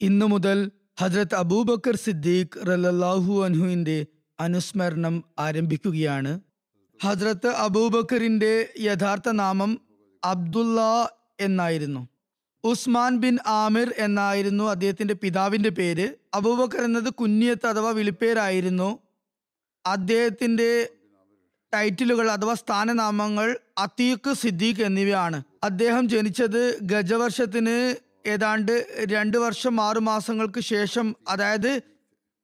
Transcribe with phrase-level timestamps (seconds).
[0.00, 4.06] ഇന്നു മുതൽ ഹജ്രത് അബൂബക്കർ സിദ്ദീഖ് റലല്ലാഹു അൻഹുവിന്റെ
[4.40, 6.40] അനുസ്മരണം ആരംഭിക്കുകയാണ്.
[7.02, 9.80] ഹജ്രത്ത് അബൂബക്കറിന്റെ യഥാർത്ഥ നാമം
[10.24, 10.80] അബ്ദുല്ല
[11.40, 12.08] എന്നായിരുന്നു.
[12.64, 16.14] ഉസ്മാൻ ബിൻ ആമിർ എന്നായിരുന്നു അദ്ദേഹത്തിന്റെ പിതാവിന്റെ പേര്.
[16.34, 18.98] അബൂബക്കർ എന്നത് കുഞ്ഞിയത്ത് അഥവാ വിളിപ്പേരായിരുന്നു.
[19.86, 20.88] അദ്ദേഹത്തിന്റെ
[21.74, 25.42] ടൈറ്റിലുകൾ അഥവാ സ്ഥാനനാമങ്ങൾ അതീഖ് സിദ്ദീഖ് എന്നിവയാണ്.
[25.64, 31.70] അദ്ദേഹം ജനിച്ചത് ഗജവർഷത്തിന് ഏതാണ്ട് രണ്ട് വർഷം ആറു മാസങ്ങൾക്ക് ശേഷം അതായത്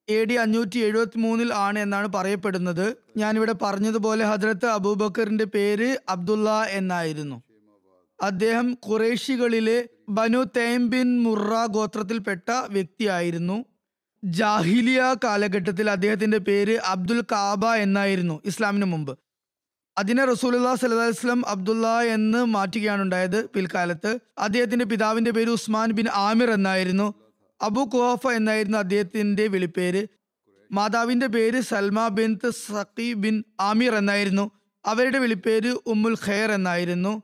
[0.09, 2.87] എ ഡി അഞ്ഞൂറ്റി എഴുപത്തി മൂന്നിൽ ആണ് എന്നാണ് പറയപ്പെടുന്നത്.
[3.17, 7.43] ഞാനിവിടെ പറഞ്ഞതുപോലെ ഹജ്രത്ത് അബൂബക്കറിന്റെ പേര് അബ്ദുള്ള എന്നായിരുന്നു.
[8.23, 9.79] അദ്ദേഹം ഖുറേഷികളിലെ
[10.09, 13.65] ബനു തൈം ബിൻ മുറ ഗോത്രത്തിൽപ്പെട്ട വ്യക്തിയായിരുന്നു.
[14.25, 19.19] ജാഹിലിയ കാലഘട്ടത്തിൽ അദ്ദേഹത്തിന്റെ പേര് അബ്ദുൽ കാബ എന്നായിരുന്നു ഇസ്ലാമിന് മുമ്പ്.
[19.99, 24.19] അതിനെ റസൂലുല്ലാ അലൈഹി വസല്ലം അബ്ദുള്ള എന്ന് മാറ്റുകയാണ് ഉണ്ടായത് പിൽക്കാലത്ത്.
[24.39, 27.15] അദ്ദേഹത്തിന്റെ പിതാവിന്റെ പേര് ഉസ്മാൻ ബിൻ ആമിർ എന്നായിരുന്നു.
[27.63, 30.07] അബു കുഹാഫ എന്നായിരുന്നു അദ്ദേഹത്തിന്റെ വിളിപ്പേര്.
[30.73, 34.51] മാതാവിന്റെ പേര് Salma bin Sakhi bin Amir എന്നായിരുന്നു.
[34.87, 37.23] അവരുടെ വിളിപ്പേര് ഉമ്മുൽ ഖൈർ എന്നായിരുന്നു.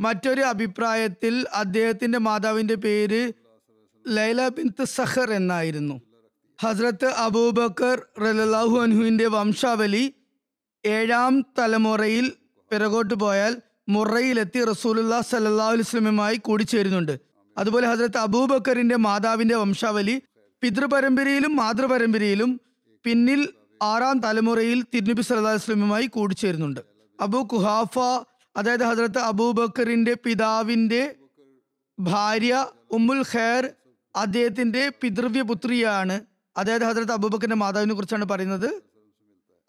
[0.00, 3.32] മറ്റൊരു അഭിപ്രായത്തിൽ അദ്ദേഹത്തിന്റെ മാതാവിന്റെ പേര്
[4.08, 6.00] ലൈല ബിൻ സഹർ എന്നായിരുന്നു.
[6.62, 10.14] ഹസ്രത്ത് അബൂബക്കർ റലാഹു അൻഹുവിന്റെ വംശാവലി
[10.84, 12.32] ഏഴാം തലമുറയിൽ
[12.70, 17.18] പിറകോട്ട് പോയാൽ മുറയിലെത്തി റസൂലുല്ലാ സല്ലാ അലുസ്ലമുമായി കൂടിച്ചേരുന്നുണ്ട്.
[17.58, 20.22] അതുപോലെ ഹസരത്ത് അബൂബക്കറിന്റെ മാതാവിന്റെ വംശാവലി
[20.62, 22.60] പിതൃപരമ്പരയിലും മാതൃപരമ്പരയിലും
[23.04, 23.48] പിന്നിൽ
[23.82, 26.80] ആറാം തലമുറയിൽ തിരുനബി സല്ലാ വസ്ലമുമായി കൂടിച്ചേരുന്നുണ്ട്.
[27.20, 27.98] അബു കുഹാഫ
[28.56, 31.14] അതായത് ഹസരത്ത് അബൂബക്കറിന്റെ പിതാവിന്റെ
[32.00, 33.70] ഭാര്യ ഉമ്മുൽ ഖേർ
[34.16, 36.20] അദ്ദേഹത്തിന്റെ പിതൃവ്യ പുത്രിയാണ്
[36.58, 38.91] അതായത് ഹസരത്ത് അബൂബക്കറിന്റെ മാതാവിനെ കുറിച്ചാണ് പറയുന്നത്.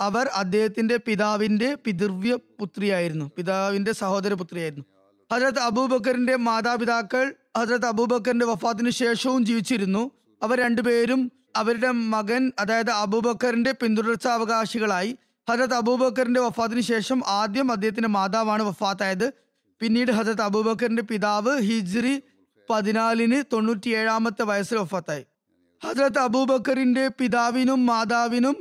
[0.03, 4.85] അവർ അദ്ദേഹത്തിന്റെ പിതാവിന്റെ പിതൃവ്യ പുത്രിയായിരുന്നു പിതാവിന്റെ സഹോദര പുത്രിയായിരുന്നു
[5.33, 10.11] ഹജരത് അബൂബക്കറിന്റെ മാതാപിതാക്കൾ ഹജരത് അബൂബക്കറിന്റെ വഫാത്തിന് ശേഷവും ജീവിച്ചിരുന്നു.
[10.43, 15.17] അവർ രണ്ടുപേരും അവരുടെ മകൻ അതായത് അബൂബക്കറിന്റെ പിന്തുടർച്ച അവകാശികളായി
[15.49, 19.27] ഹജരത് അബൂബക്കറിന്റെ വഫാത്തിന് ശേഷം ആദ്യം അദ്ദേഹത്തിന്റെ മാതാവാണ് വഫാത്തായത്.
[19.81, 22.21] പിന്നീട് ഹജരത് അബൂബക്കറിന്റെ പിതാവ് ഹിജ്രി
[22.69, 25.25] പതിനാലിന് തൊണ്ണൂറ്റിയേഴാമത്തെ വയസ്സിൽ വഫാത്തായി.
[25.85, 28.55] ഹജരത് അബൂബക്കറിന്റെ പിതാവിനും മാതാവിനും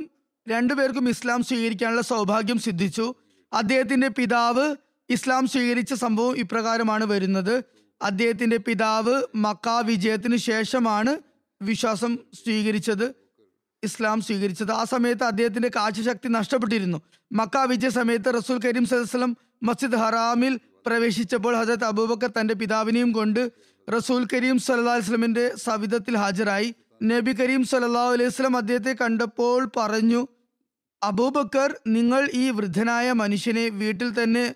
[0.47, 3.13] രണ്ടുപേർക്കും ഇസ്ലാം സ്വീകരിക്കാനുള്ള സൗഭാഗ്യം സിദ്ധിച്ചു.
[3.53, 4.75] അദ്ദേഹത്തിന്റെ പിതാവ്
[5.09, 7.63] ഇസ്ലാം സ്വീകരിച്ച സംഭവം ഇപ്രകാരമാണ് വരുന്നത്.
[8.01, 11.19] അദ്ദേഹത്തിന്റെ പിതാവ് മക്ക വിജയത്തിന് ശേഷമാണ്
[11.61, 13.15] വിശ്വാസം സ്വീകരിച്ചത്
[13.83, 14.71] ഇസ്ലാം സ്വീകരിച്ചത്.
[14.71, 17.01] ആ സമയത്ത് അദ്ദേഹത്തിന്റെ കാഴ്ചശക്തി നഷ്ടപ്പെട്ടിരുന്നു.
[17.31, 23.51] മക്ക വിജയ സമയത്ത് റസൂൽ കരീം സലസ്ലം മസ്ജിദ് ഹറാമിൽ പ്രവേശിച്ചപ്പോൾ ഹജരത് അബൂബക്കർ തന്റെ പിതാവിനെയും കൊണ്ട്
[23.97, 26.75] റസൂൽ കരീം സല്ലാ വസ്ലമിന്റെ സവിധത്തിൽ ഹാജരായി.
[27.03, 30.27] നബി കരീം സല്ലാ അലൈഹി സ്വലം അദ്ദേഹത്തെ കണ്ടപ്പോൾ പറഞ്ഞു
[31.07, 34.55] അബൂബക്കർ നിങ്ങൾ ഈ വൃദ്ധനായ മനുഷ്യനെ വീട്ടിൽ തന്നെ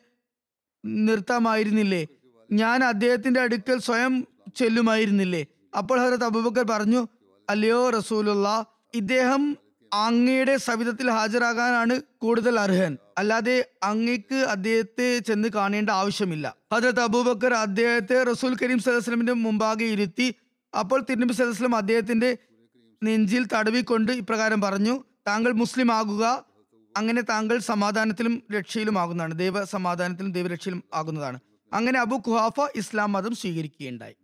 [0.84, 2.04] നിർത്താമായിരുന്നില്ലേ?
[2.50, 4.14] ഞാൻ അദ്ദേഹത്തിന്റെ അടുക്കൽ സ്വയം
[4.56, 5.42] ചെല്ലുമായിരുന്നില്ലേ?
[5.78, 7.02] അപ്പോൾ ഹജരത് അബൂബക്കർ പറഞ്ഞു
[7.48, 8.48] അല്ലയോ റസൂലുള്ള
[8.96, 9.44] ഇദ്ദേഹം
[9.92, 12.98] അങ്ങയുടെ സവിധത്തിൽ ഹാജരാകാനാണ് കൂടുതൽ അർഹൻ.
[13.18, 16.56] അല്ലാതെ അങ്ങക്ക് അദ്ദേഹത്തെ ചെന്ന് കാണേണ്ട ആവശ്യമില്ല.
[16.74, 20.28] ഹജരത് അബൂബക്കർ അദ്ദേഹത്തെ റസൂൽ കരീം സലഹ്സ്ലമിന്റെ മുമ്പാകെ ഇരുത്തി
[20.74, 22.38] അപ്പോൾ തിരുനബി സലഹ്സ്ലം അദ്ദേഹത്തിന്റെ
[23.02, 24.96] നെഞ്ചിൽ തടവിക്കൊണ്ട് ഇപ്രകാരം പറഞ്ഞു
[25.28, 26.46] താങ്കൾ മുസ്ലിം ആകുക
[26.98, 29.40] അങ്ങനെ താങ്കൾ സമാധാനത്തിലും രക്ഷയിലുമാകുന്നതാണ്.
[29.40, 31.40] ദൈവ സമാധാനത്തിലും ദൈവരക്ഷയിലും ആകുന്നതാണ്.
[31.74, 34.16] അങ്ങനെ അബു ഖുഹാഫ ഇസ്ലാം മതം സ്വീകരിക്കുകയുണ്ടായി.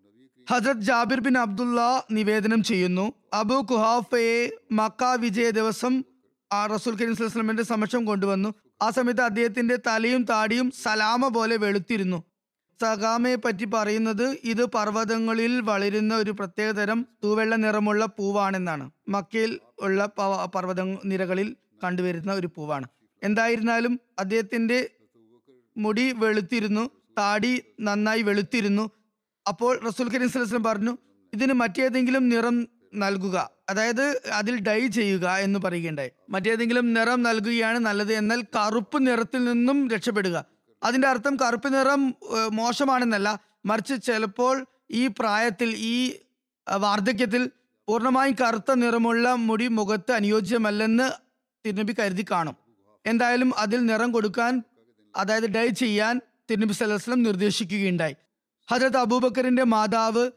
[0.51, 6.03] ഹജരത് ജാബിർ ബിൻ അബ്ദുള്ള നിവേദനം ചെയ്യുന്നു അബു ഖുഹാഫയെ മക്ക വിജയ ദിവസം
[6.53, 8.53] ആ റസൂൽ കരീം സ്വലമിന്റെ സമക്ഷം കൊണ്ടുവന്നു.
[8.81, 12.23] ആ സമയത്ത് അദ്ദേഹത്തിന്റെ തലയും താടിയും സലാമ പോലെ വെളുത്തിരുന്നു.
[12.81, 18.91] സഗാമയെ പറ്റി പറയുന്നത് ഇത് പർവതങ്ങളിൽ വളരുന്ന ഒരു പ്രത്യേകതരം തൂവെള്ള നിറമുള്ള പൂവാണെന്നാണ്.
[19.07, 20.09] മക്കയിൽ ഉള്ള
[20.55, 22.87] പർവത നിരകളിൽ കണ്ടുവരുന്ന ഒരു പൂവാണ്.
[23.23, 24.89] എന്തായിരുന്നാലും അദ്ദേഹത്തിന്റെ
[25.77, 28.91] മുടി വെളുത്തിരുന്നു താടി നന്നായി വെളുത്തിരുന്നു.
[29.47, 30.97] അപ്പോൾ റസൂൽ കരീം വസല്ലം പറഞ്ഞു
[31.33, 36.11] ഇതിന് മറ്റേതെങ്കിലും നിറം നൽകുക അതായത് അതിൽ ഡൈ ചെയ്യുക എന്ന് പറയുകയുണ്ടായി.
[36.29, 40.52] മറ്റേതെങ്കിലും നിറം നൽകുകയാണ് നല്ലത് എന്നാൽ കറുപ്പ് നിറത്തിൽ നിന്നും രക്ഷപ്പെടുക.
[40.83, 42.01] അതിന്റെ അർത്ഥം കറുപ്പ് നിറം
[42.51, 43.39] മോശമാണെന്നല്ല.
[43.65, 45.97] മറിച്ച് ചിലപ്പോൾ ഈ പ്രായത്തിൽ ഈ
[46.85, 47.49] വാർദ്ധക്യത്തിൽ
[47.87, 51.07] പൂർണമായും കറുത്ത നിറമുള്ള മുടി മുഖത്ത് അനുയോജ്യമല്ലെന്ന്
[51.65, 52.55] തിരുനബി കരുതി കാണും.
[53.05, 54.63] എന്തായാലും അതിൽ നിറം കൊടുക്കാൻ
[55.17, 58.15] അതായത് ഡൈ ചെയ്യാൻ തിരുനബി സലഹ്സ്ലം നിർദ്ദേശിക്കുകയുണ്ടായി.
[58.71, 60.31] ഹജരത് അബൂബക്കറിന്റെ മാതാവ്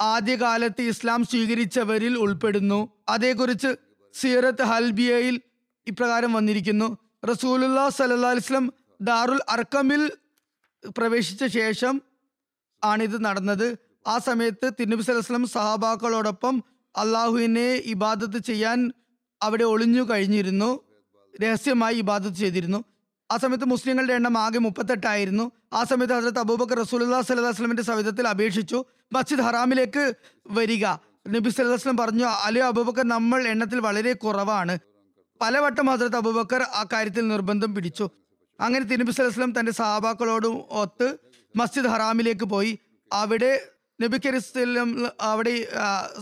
[0.00, 2.78] ആദ്യകാലത്ത് ഇസ്ലാം സ്വീകരിച്ചവരിൽ ഉൾപ്പെടുന്നു.
[3.08, 3.70] അതേക്കുറിച്ച്
[4.14, 5.40] സീറത്ത് ഹൽബിയയിൽ
[5.86, 6.88] ഇപ്രകാരം വന്നിരിക്കുന്നു.
[7.30, 8.68] റസൂലുല്ലാ സല്ലല്ലാഹു അലൈഹി വസല്ലം
[9.02, 10.12] ദാറുൽ അർക്കമിൽ
[10.98, 12.02] പ്രവേശിച്ച ശേഷം
[12.84, 13.78] ആണിത് നടന്നത്.
[14.06, 16.64] ആ സമയത്ത് തിരുനബി സലഹ്സ്ലം സഹാബാക്കളോടൊപ്പം
[16.98, 18.92] അള്ളാഹുവിനെ ഇബാദത്ത് ചെയ്യാൻ
[19.42, 20.80] അവിടെ ഒളിഞ്ഞു കഴിഞ്ഞിരുന്നു.
[21.42, 22.84] രഹസ്യമായി ഇബാദത്ത് ചെയ്തിരുന്നു.
[23.32, 25.50] ആ സമയത്ത് മുസ്ലിങ്ങളുടെ എണ്ണം ആകെ മുപ്പത്തെട്ടായിരുന്നു.
[25.72, 28.84] ആ സമയത്ത് ഹസരത്ത് അബൂബക്കർ റസൂലുല്ലാ അലൈഹി വസല്ലമയുടെ സവിധത്തിൽ അപേക്ഷിച്ചു.
[29.12, 30.14] മസ്ജിദ് ഹറാമിലേക്ക്
[30.46, 30.86] വരിക.
[31.28, 34.78] നബി സല്ലല്ലാഹു വസ്ലം പറഞ്ഞു അലിയോ അബൂബക്കർ നമ്മൾ എണ്ണത്തിൽ വളരെ കുറവാണ്.
[35.40, 38.10] പലവട്ടം ഹസരത്ത് അബൂബക്കർ ആ കാര്യത്തിൽ നിർബന്ധം പിടിച്ചു.
[38.62, 41.18] അങ്ങനെ തിരുനബി തന്റെ തന്റെ സഹാബാക്കളോടും ഒത്ത്
[41.56, 42.78] മസ്ജിദ് ഹറാമിലേക്ക് പോയി.
[43.12, 43.60] അവിടെ
[44.02, 45.68] നബി കരിസ്ലം അവിടെ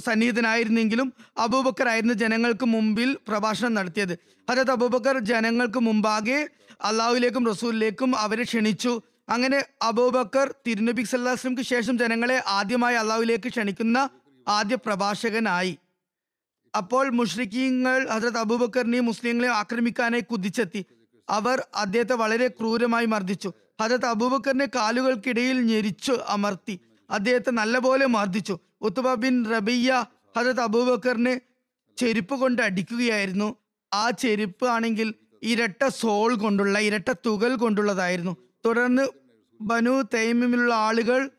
[0.07, 4.19] സന്നിഹിതനായിരുന്നെങ്കിലും അബൂബക്കർ ആയിരുന്നു ജനങ്ങൾക്ക് മുമ്പിൽ പ്രഭാഷണം നടത്തിയത്.
[4.51, 6.49] അതായത് അബൂബക്കർ ജനങ്ങൾക്ക് മുമ്പാകെ
[6.85, 9.03] അള്ളാഹുലേക്കും റസൂലിലേക്കും അവരെ ക്ഷണിച്ചു.
[9.29, 14.09] അങ്ങനെ അബൂബക്കർ തിരുനബി വസല്ലമക്ക് ശേഷം ജനങ്ങളെ ആദ്യമായി അള്ളാഹുലേക്ക് ക്ഷണിക്കുന്ന
[14.49, 15.79] ആദ്യ പ്രഭാഷകനായി.
[16.77, 20.87] അപ്പോൾ മുഷ്രിഖീങ്ങൾ ഹസരത് അബൂബക്കറിനെയും മുസ്ലിങ്ങളെയും ആക്രമിക്കാനായി കുതിച്ചെത്തി.
[21.31, 23.53] അവർ അദ്ദേഹത്തെ വളരെ ക്രൂരമായി മർദ്ദിച്ചു.
[23.83, 26.81] ഹജത് അബൂബക്കറിന്റെ കാലുകൾക്കിടയിൽ ഞെരിച്ചു അമർത്തി.
[27.11, 28.59] അദ്ദേഹത്തെ നല്ലപോലെ മർദ്ദിച്ചു.
[28.81, 30.05] ഉത്തുബ ബിൻ റബിയ
[30.39, 31.41] ഹജത് അബൂബക്കറിനെ
[31.97, 33.57] ചെരുപ്പ് കൊണ്ട് അടിക്കുകയായിരുന്നു.
[33.93, 38.37] ആ ചെരുപ്പ് ആണെങ്കിൽ ഇരട്ട സോൾ കൊണ്ടുള്ള ഇരട്ട തുകൽ കൊണ്ടുള്ളതായിരുന്നു.
[38.67, 39.09] തുടർന്ന്
[39.61, 41.31] ബനു തൈമിലുള്ള ആളുകൾ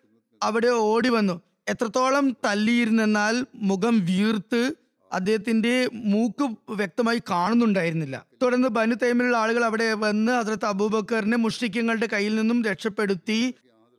[0.44, 4.74] അവിടെ ഓടി വന്നു എത്രത്തോളം തല്ലിയിരുന്നെന്നാൽ മുഖം വീർത്ത്
[5.12, 8.26] അദ്ദേഹത്തിന്റെ മൂക്ക് വ്യക്തമായി കാണുന്നുണ്ടായിരുന്നില്ല.
[8.42, 13.54] തുടർന്ന് ബനു തൈമിലുള്ള ആളുകൾ അവിടെ വന്ന് ഹസ്രത്ത് അബൂബക്കറിനെ മുഷ്ടിക്കങ്ങളുടെ കയ്യിൽ നിന്നും രക്ഷപ്പെടുത്തി.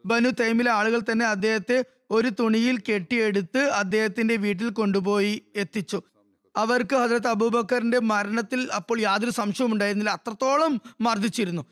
[0.06, 6.02] ബനു തൈമിലെ ആളുകൾ തന്നെ അദ്ദേഹത്തെ ഒരു തുണിയിൽ കെട്ടിയെടുത്ത് അദ്ദേഹത്തിന്റെ വീട്ടിൽ കൊണ്ടുപോയി എത്തിച്ചു.
[6.56, 10.10] അവർക്ക് ഹസരത്ത് അബൂബക്കറിന്റെ മരണത്തിൽ അപ്പോൾ യാതൊരു സംശയവും ഉണ്ടായിരുന്നില്ല.
[10.10, 11.66] അത്രത്തോളം മർദ്ദിച്ചിരുന്നു.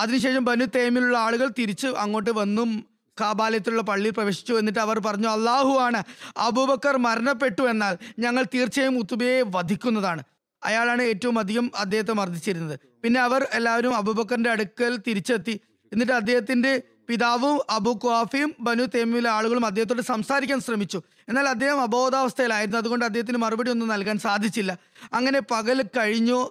[0.00, 2.89] അതിനുശേഷം ബനു തേമിലുള്ള ആളുകൾ തിരിച്ച് അങ്ങോട്ട് വന്നു.
[3.20, 6.02] കാബാലയത്തിലുള്ള പള്ളിയിൽ പ്രവേശിച്ചു എന്നിട്ട് അവർ പറഞ്ഞു അള്ളാഹു ആണ്.
[6.36, 10.22] അബൂബക്കർ മരണപ്പെട്ടു എന്നാൽ ഞങ്ങൾ തീർച്ചയായും ഉത്തുബയെ വധിക്കുന്നതാണ്.
[10.64, 12.80] അയാളാണ് ഏറ്റവും അധികം അദ്ദേഹത്തെ മർദ്ദിച്ചിരുന്നത്.
[13.02, 15.60] പിന്നെ അവർ എല്ലാവരും അബൂബക്കറിന്റെ അടുക്കൽ തിരിച്ചെത്തി.
[15.92, 21.02] എന്നിട്ട് അദ്ദേഹത്തിന്റെ പിതാവും അബു ഖാഫിയും ബനു തേമിലെ ആളുകളും അദ്ദേഹത്തോട് സംസാരിക്കാൻ ശ്രമിച്ചു.
[21.28, 22.78] എന്നാൽ അദ്ദേഹം അബോധാവസ്ഥയിലായിരുന്നു.
[22.78, 24.78] അതുകൊണ്ട് അദ്ദേഹത്തിന് മറുപടി ഒന്നും നൽകാൻ സാധിച്ചില്ല.
[25.12, 26.50] അങ്ങനെ പകൽ കഴിഞ്ഞു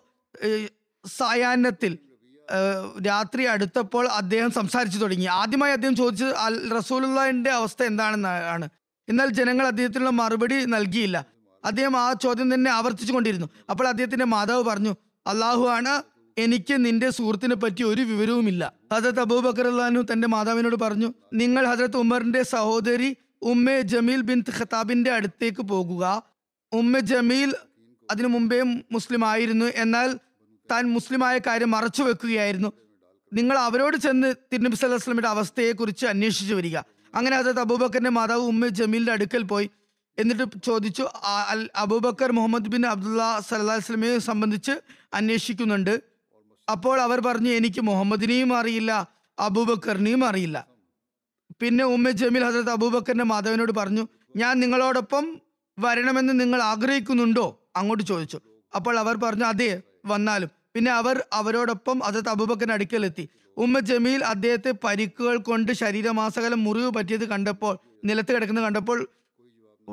[1.17, 1.97] സായാഹ്നത്തിൽ
[3.05, 5.25] രാത്രി അടുത്തപ്പോൾ അദ്ദേഹം സംസാരിച്ചു തുടങ്ങി.
[5.25, 8.69] ആദ്യമായി അദ്ദേഹം ചോദിച്ചത് അൽ റസൂലുള്ളാഹിന്റെ അവസ്ഥ എന്താണെന്നാണ്
[9.09, 11.25] എന്നാൽ ജനങ്ങൾ അദ്ദേഹത്തിനുള്ള മറുപടി നൽകിയില്ല.
[11.65, 14.93] അദ്ദേഹം ആ ചോദ്യം തന്നെ ആവർത്തിച്ചു കൊണ്ടിരുന്നു അപ്പോൾ അദ്ദേഹത്തിന്റെ മാതാവ് പറഞ്ഞു
[15.27, 15.93] അള്ളാഹു ആണ്
[16.37, 18.73] എനിക്ക് നിന്റെ സുഹൃത്തിനെ പറ്റി ഒരു വിവരവുമില്ല.
[18.93, 25.61] ഹജരത്ത് അബൂബക്കർ അള്ളഹാനു തന്റെ മാതാവിനോട് പറഞ്ഞു നിങ്ങൾ ഹജരത്ത് ഉമറിന്റെ സഹോദരി ഉമ്മെ ജമീൽ ബിൻ ഖത്താബിന്റെ അടുത്തേക്ക്
[25.61, 26.23] പോകുക.
[26.73, 27.55] ഉമ്മ ജമീൽ
[28.11, 29.65] അതിനു മുമ്പേ മുസ്ലിം ആയിരുന്നു.
[29.65, 30.19] എന്നാൽ
[30.71, 32.73] താൻ മുസ്ലിമായ കാര്യം മറച്ചു വെക്കുകയായിരുന്നു.
[33.33, 36.77] നിങ്ങൾ അവരോട് ചെന്ന് തിരുനബി സല്ലു അവസ്ഥയെക്കുറിച്ച് അന്വേഷിച്ചു വരിക.
[37.15, 39.69] അങ്ങനെ ഹസരത്ത് അബൂബക്കറിന്റെ മാതാവ് ഉമ്മ ജമീലിന്റെ അടുക്കൽ പോയി.
[40.19, 41.07] എന്നിട്ട് ചോദിച്ചു
[41.75, 44.71] അബൂബക്കർ മുഹമ്മദ് ബിൻ അബ്ദുള്ള സല്ലാ അലൈഹി വസല്ലമയെ സംബന്ധിച്ച്
[45.13, 46.01] അന്വേഷിക്കുന്നുണ്ട്.
[46.71, 49.07] അപ്പോൾ അവർ പറഞ്ഞു എനിക്ക് മുഹമ്മദിനെയും അറിയില്ല
[49.39, 50.67] അബൂബക്കറിനെയും അറിയില്ല.
[51.61, 55.41] പിന്നെ ഉമ്മ ജമീൽ ഹസരത്ത് അബൂബക്കറിന്റെ മാതാവിനോട് പറഞ്ഞു ഞാൻ നിങ്ങളോടൊപ്പം
[55.79, 57.69] വരണമെന്ന് നിങ്ങൾ ആഗ്രഹിക്കുന്നുണ്ടോ?
[57.75, 58.39] അങ്ങോട്ട് ചോദിച്ചു.
[58.75, 60.58] അപ്പോൾ അവർ പറഞ്ഞു അതെ വന്നാലും.
[60.79, 63.29] പിന്നെ അവർ അവരോടൊപ്പം അതത് അബൂബക്കറിന്റെ അടുക്കലെത്തി.
[63.57, 69.09] ഉമ്മ ജമീൽ അദ്ദേഹത്തെ പരിക്കുകൾ കൊണ്ട് ശരീരമാസകലം മുറിവ് പറ്റിയത് കണ്ടപ്പോൾ നിലത്ത് കിടക്കുന്നത് കണ്ടപ്പോൾ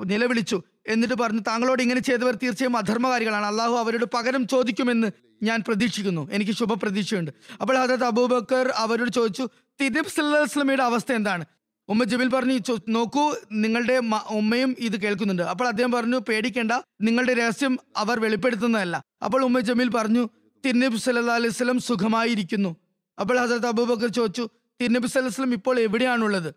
[0.05, 0.63] നിലവിളിച്ചു.
[0.87, 3.47] എന്നിട്ട് പറഞ്ഞു താങ്കളോട് ഇങ്ങനെ ചെയ്തവർ തീർച്ചയായും അധർമ്മകാരികളാണ്.
[3.47, 5.11] അള്ളാഹു അവരോട് പകരം ചോദിക്കുമെന്ന്
[5.43, 6.29] ഞാൻ പ്രതീക്ഷിക്കുന്നു.
[6.33, 7.31] എനിക്ക് ശുഭപ്രതീക്ഷയുണ്ട്.
[7.61, 11.45] അപ്പോൾ ഹജത് അബൂബക്കർ അവരോട് ചോദിച്ചു അലൈഹി വസല്ലമയുടെ അവസ്ഥ എന്താണ്?
[11.89, 14.01] ഉമ്മ ജമീൽ പറഞ്ഞു നോക്കൂ നിങ്ങളുടെ
[14.31, 15.43] ഉമ്മയും ഇത് കേൾക്കുന്നുണ്ട്.
[15.43, 16.73] അപ്പോൾ അദ്ദേഹം പറഞ്ഞു പേടിക്കേണ്ട.
[17.03, 19.05] നിങ്ങളുടെ രഹസ്യം അവർ വെളിപ്പെടുത്തുന്നതല്ല.
[19.25, 20.29] അപ്പോൾ ഉമ്മ ജമീൽ പറഞ്ഞു
[20.67, 22.71] തിരുനബി സല്ലല്ലാഹു അലൈഹി വസല്ലം സുഖമായിരിക്കുന്നു.
[23.19, 24.45] അപ്പോൾ ഹസരത്ത് അബൂബക്കർ ചോദിച്ചു
[24.81, 26.55] തിരുനബി സല്ലല്ലാഹു വസ്ലം ഇപ്പോൾ എവിടെയാണുള്ളത്?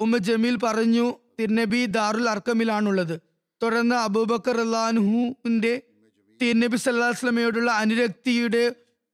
[0.00, 1.04] ഉമ്മ ജമീൽ പറഞ്ഞു
[1.40, 3.20] തിരുനബി ദാറുൽ അർക്കമിലാണുള്ളത്.
[3.62, 5.82] തുടർന്ന് അബൂബക്കർ അള്ളാൻഹുവിന്റെ
[6.42, 8.64] തിരുനബി സല്ലാ വസ്ലമയോടുള്ള അനുരക്തിയുടെ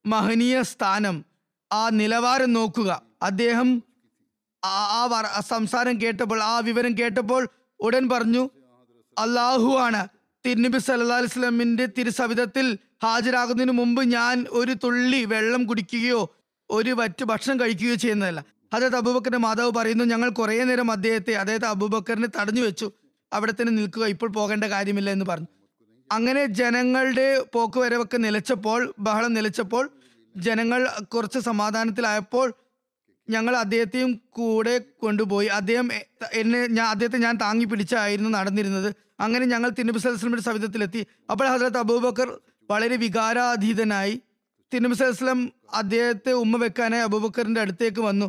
[0.07, 1.25] മഹനീയ സ്ഥാനം
[1.73, 2.91] ആ നിലവാരം നോക്കുക.
[3.23, 3.83] അദ്ദേഹം
[4.63, 7.49] ആ സംസാരം കേട്ടപ്പോൾ ആ വിവരം കേട്ടപ്പോൾ
[7.81, 8.43] ഉടൻ പറഞ്ഞു
[9.17, 10.03] അള്ളാഹു ആണ്.
[10.47, 12.67] തിരുനബി സല്ലാ വസ്ലമിന്റെ തിരുസവിധത്തിൽ
[13.05, 16.35] ഹാജരാകുന്നതിന് മുമ്പ് ഞാൻ ഒരു തുള്ളി വെള്ളം കുടിക്കുകയോ
[16.71, 18.45] ഒരു വറ്റ് ഭക്ഷണം കഴിക്കുകയോ ചെയ്യുന്നതല്ല.
[18.73, 22.93] അതായത് അബൂബക്കറിന്റെ മാതാവ് പറയുന്നു ഞങ്ങൾ കുറേ നേരം അദ്ദേഹത്തെ അതായത് അബൂബക്കറിനെ തടഞ്ഞു വെച്ചു.
[23.33, 25.47] അവിടെ തന്നെ നിൽക്കുക ഇപ്പോൾ പോകേണ്ട കാര്യമില്ല എന്ന് പറഞ്ഞു.
[26.13, 29.91] അങ്ങനെ ജനങ്ങളുടെ പോക്കുവരവൊക്കെ നിലച്ചപ്പോൾ ബഹളം നിലച്ചപ്പോൾ
[30.37, 32.55] ജനങ്ങൾ കുറച്ച് സമാധാനത്തിലായപ്പോൾ
[33.29, 35.47] ഞങ്ങൾ അദ്ദേഹത്തെയും കൂടെ കൊണ്ടുപോയി.
[35.47, 35.89] അദ്ദേഹം
[36.33, 38.95] എന്നെ ഞാൻ അദ്ദേഹത്തെ ഞാൻ താങ്ങി പിടിച്ചായിരുന്നു നടന്നിരുന്നത്.
[39.21, 41.07] അങ്ങനെ ഞങ്ങൾ തിരുനബി സവിധത്തിലെത്തി.
[41.31, 42.41] അപ്പോൾ ഹസരത്ത് അബൂബക്കർ
[42.73, 44.15] വളരെ വികാരാധീതനായി
[44.73, 45.41] തിരുനബി സലഹ്സ്ലം
[45.75, 48.29] അദ്ദേഹത്തെ ഉമ്മ വെക്കാനായി അബൂബക്കറിന്റെ അടുത്തേക്ക് വന്നു.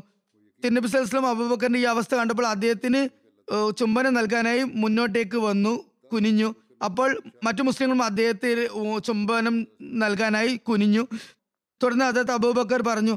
[0.64, 3.02] തിരുനബി സലഹ്സ്ലം അബൂബക്കറിന്റെ ഈ അവസ്ഥ കണ്ടപ്പോൾ അദ്ദേഹത്തിന്
[3.80, 5.74] ചുംബനം നൽകാനായി മുന്നോട്ടേക്ക് വന്നു
[6.12, 6.50] കുനിഞ്ഞു.
[6.86, 7.10] അപ്പോൾ
[7.44, 8.50] മറ്റു മുസ്ലിങ്ങളും അദ്ദേഹത്തെ
[9.08, 9.56] ചുംബനം
[10.04, 11.04] നൽകാനായി കുനിഞ്ഞു.
[11.82, 13.16] തുടർന്ന് അദ്ദേഹത്തെ അബൂബക്കർ പറഞ്ഞു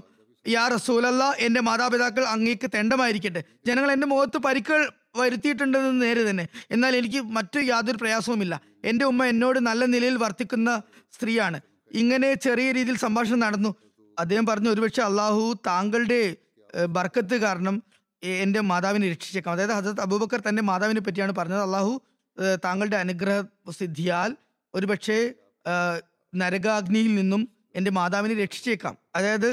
[0.55, 3.43] യാ റസൂലല്ല എന്റെ മാതാപിതാക്കൾ അങ്ങേക്ക് തെണ്ടമായിരിക്കട്ടെ.
[3.67, 4.83] ജനങ്ങൾ എന്റെ മുഖത്ത് പരിക്കുകൾ
[5.17, 6.45] വരുത്തിയിട്ടുണ്ടെന്ന് നേരെ തന്നെ.
[6.71, 8.55] എന്നാൽ എനിക്ക് മറ്റു യാതൊരു പ്രയാസവുമില്ല.
[8.85, 10.71] എന്റെ ഉമ്മ എന്നോട് നല്ല നിലയിൽ വർത്തിക്കുന്ന
[11.17, 11.61] സ്ത്രീയാണ്.
[11.91, 13.71] ഇങ്ങനെ ചെറിയ രീതിയിൽ സംഭാഷണം നടന്നു.
[14.19, 16.21] അദ്ദേഹം പറഞ്ഞു ഒരുപക്ഷെ അള്ളാഹു താങ്കളുടെ
[16.97, 17.83] ബർക്കത്ത് കാരണം
[18.23, 19.53] എന്റെ മാതാവിനെ രക്ഷിച്ചേക്കാം.
[19.53, 21.63] അതായത് ഹസത്ത് അബൂബക്കർ തന്റെ മാതാവിനെ പറ്റിയാണ് പറഞ്ഞത്.
[21.63, 21.93] അള്ളാഹു
[22.65, 24.37] താങ്കളുടെ അനുഗ്രഹ സിദ്ധിയാൽ
[24.75, 25.19] ഒരുപക്ഷെ
[26.35, 28.95] നരകാഗ്നിയിൽ നിന്നും എന്റെ മാതാവിനെ രക്ഷിച്ചേക്കാം.
[29.17, 29.51] അതായത്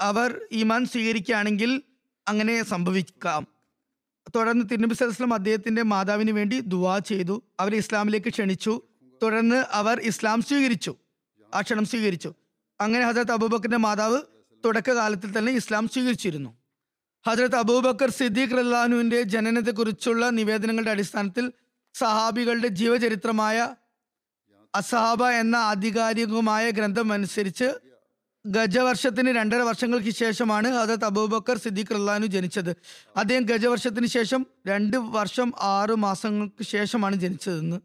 [0.00, 1.82] അവർ ഈമാൻ സ്വീകരിക്കുകയാണെങ്കിൽ
[2.28, 3.46] അങ്ങനെ സംഭവിക്കാം.
[4.36, 7.42] തുടർന്ന് തിരുനബി സലസ്ലം അദ്ദേഹത്തിന്റെ മാതാവിന് വേണ്ടി ദുവാ ചെയ്തു.
[7.60, 8.82] അവരെ ഇസ്ലാമിലേക്ക് ക്ഷണിച്ചു.
[9.22, 10.96] തുടർന്ന് അവർ ഇസ്ലാം സ്വീകരിച്ചു.
[11.54, 12.34] ആ ക്ഷണം സ്വീകരിച്ചു.
[12.80, 14.18] അങ്ങനെ ഹജരത് അബൂബക്കറിന്റെ മാതാവ്
[14.64, 16.56] തുടക്കകാലത്തിൽ തന്നെ ഇസ്ലാം സ്വീകരിച്ചിരുന്നു.
[17.26, 21.52] ഹജരത് അബൂബക്കർ സിദ്ദീഖ് റല്ലാനുവിന്റെ ജനനത്തെക്കുറിച്ചുള്ള നിവേദനങ്ങളുടെ അടിസ്ഥാനത്തിൽ
[21.94, 23.74] സഹാബികളുടെ ജീവചരിത്രമായ
[24.74, 27.89] അസഹാബ എന്ന ആധികാരികമായ ഗ്രന്ഥം അനുസരിച്ച്
[28.46, 32.76] ഗജവർഷത്തിന് രണ്ടര വർഷങ്ങൾക്ക് ശേഷമാണ് ഹജത് അബൂബക്കർ സിദ്ദീഖ് റല്ലാനു ജനിച്ചത്.
[33.16, 37.80] അദ്ദേഹം ഗജവർഷത്തിന് ശേഷം രണ്ട് വർഷം ആറു മാസങ്ങൾക്ക് ശേഷമാണ് ജനിച്ചതെന്ന്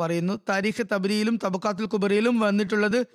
[0.00, 0.40] പറയുന്നു.
[0.48, 3.06] താരിഖ് തബരിയിലും തബക്കാത്തുൽ കുബറിയിലും വന്നിട്ടുള്ളത്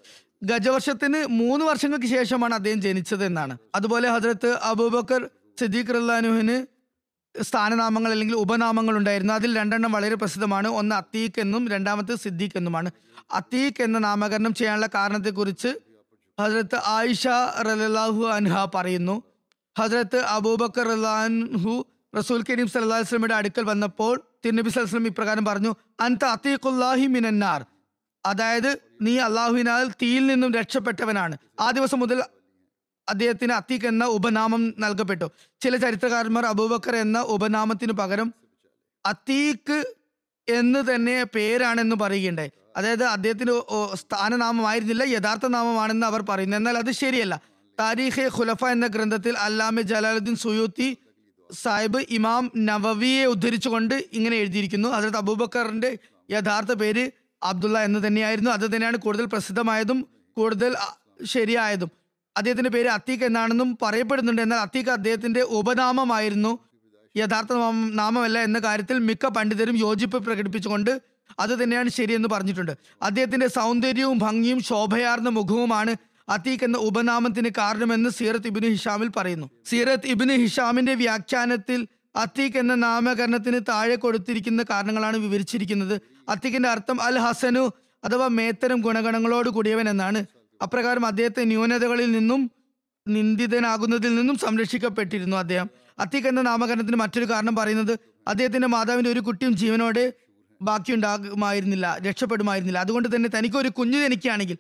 [0.44, 5.30] ഗജവർഷത്തിന് മൂന്ന് വർഷങ്ങൾക്ക് ശേഷമാണ് അദ്ദേഹം ജനിച്ചത് എന്നാണ് അതുപോലെ ഹജരത്ത് അബൂബക്കർ
[5.60, 6.66] സിദ്ദീഖ് റല്ലാനുവിന്
[7.44, 9.34] സ്ഥാനനാമങ്ങൾ അല്ലെങ്കിൽ ഉപനാമങ്ങൾ ഉണ്ടായിരുന്നു.
[9.34, 10.68] അതിൽ രണ്ടെണ്ണം വളരെ പ്രസിദ്ധമാണ്.
[10.68, 12.92] ഒന്ന് അത്തീഖ് എന്നും രണ്ടാമത്തെ സിദ്ദീഖ് എന്നുമാണ്.
[13.32, 15.68] അത്തീഖ് എന്ന നാമകരണം ചെയ്യാനുള്ള കാരണത്തെക്കുറിച്ച്
[16.40, 17.28] ഹജരത്ത് ആയിഷ
[17.68, 19.16] റലാഹു അൻഹ പറയുന്നു
[19.80, 21.74] ഹജ്രത്ത് അബൂബക്കർ റലാൻഹു
[22.18, 27.66] റസൂൽ കരീം സല്ലല്ലാഹു അലൈഹി വസല്ലമയുടെ അടുക്കൽ വന്നപ്പോൾ തിരുനബി സല്ലല്ലാഹു ഇപ്രകാരം പറഞ്ഞു അൻത അത്തീഖുല്ലാഹി മിനന്നാർ.
[28.26, 31.38] അതായത് നീ അള്ളാഹുവിനാൽ തീയിൽ നിന്നും രക്ഷപ്പെട്ടവനാണ്.
[31.60, 32.24] ആ ദിവസം മുതൽ
[33.10, 35.28] അദ്ദേഹത്തിന് അത്തീഖ് എന്ന ഉപനാമം നൽകപ്പെട്ടു.
[35.62, 38.34] ചില ചരിത്രകാരന്മാർ അബൂബക്കർ എന്ന ഉപനാമത്തിന് പകരം
[39.06, 39.80] അത്തീഖ്
[40.48, 42.52] എന്ന് തന്നെ പേരാണെന്ന് പറയുകയുണ്ടായി.
[42.76, 43.62] അതായത് അദ്ദേഹത്തിന്
[43.96, 46.58] സ്ഥാനനാമമായിരുന്നില്ല യഥാർത്ഥ നാമമാണെന്ന് അവർ പറയുന്നു.
[46.58, 47.42] എന്നാൽ അത് ശരിയല്ല.
[47.80, 50.98] താരീഖെ ഖുലഫ എന്ന ഗ്രന്ഥത്തിൽ അല്ലാമെ ജലാലുദ്ദീൻ സുയൂത്തി
[51.64, 54.90] സാഹിബ് ഇമാം നവവിയെ ഉദ്ധരിച്ചുകൊണ്ട് ഇങ്ങനെ എഴുതിയിരിക്കുന്നു.
[54.90, 55.98] അതായത് അബൂബക്കറിന്റെ
[56.32, 57.12] യഥാർത്ഥ പേര്
[57.44, 58.52] അബ്ദുള്ള എന്ന് തന്നെയായിരുന്നു.
[58.52, 60.76] അത് തന്നെയാണ് കൂടുതൽ പ്രസിദ്ധമായതും കൂടുതൽ
[61.26, 61.92] ശരിയായതും.
[62.38, 64.42] അദ്ദേഹത്തിന്റെ പേര് അത്തീഖ് എന്നാണെന്നും പറയപ്പെടുന്നുണ്ട്.
[64.42, 66.60] എന്നാൽ അത്തീഖ് അദ്ദേഹത്തിന്റെ ഉപനാമമായിരുന്നു.
[67.18, 67.54] യഥാർത്ഥ
[67.94, 72.72] നാമമല്ല എന്ന കാര്യത്തിൽ മിക്ക പണ്ഡിതരും യോജിപ്പ് പ്രകടിപ്പിച്ചുകൊണ്ട് അത് തന്നെയാണ് ശരിയെന്ന് പറഞ്ഞിട്ടുണ്ട്.
[73.02, 75.96] അദ്ദേഹത്തിന്റെ സൗന്ദര്യവും ഭംഗിയും ശോഭയാർന്ന മുഖവുമാണ്
[76.30, 79.50] അത്തീഖ് എന്ന ഉപനാമത്തിന് കാരണമെന്ന് സീറത്ത് ഇബിന് ഹിഷാമിൽ പറയുന്നു.
[79.66, 86.02] സീറത്ത് ഇബിന് ഹിഷാമിന്റെ വ്യാഖ്യാനത്തിൽ അത്തീഖ് എന്ന നാമകരണത്തിന് താഴെ കൊടുത്തിരിക്കുന്ന കാരണങ്ങളാണ് വിവരിച്ചിരിക്കുന്നത്.
[86.30, 90.26] അത്തീഖിന്റെ അർത്ഥം അൽ ഹസനു അഥവാ മേത്തരം ഗുണഗണങ്ങളോട് കൂടിയവൻ എന്നാണ്.
[90.64, 92.52] അപ്രകാരം അദ്ദേഹത്തെ ന്യൂനതകളിൽ നിന്നും
[93.08, 95.70] നിന്ദിതനാകുന്നതിൽ നിന്നും സംരക്ഷിക്കപ്പെട്ടിരുന്നു അദ്ദേഹം.
[96.00, 100.14] അത്തീഖ് എന്ന നാമകരണത്തിന് മറ്റൊരു കാരണം പറയുന്നത് അദ്ദേഹത്തിന്റെ മാതാവിന്റെ ഒരു കുട്ടിയും ജീവനോടെ
[100.62, 102.80] ബാക്കിയുണ്ടാകുമായിരുന്നില്ല രക്ഷപ്പെടുമായിരുന്നില്ല.
[102.80, 104.58] അതുകൊണ്ട് തന്നെ തനിക്ക് ഒരു കുഞ്ഞു ജനിക്കുകയാണെങ്കിൽ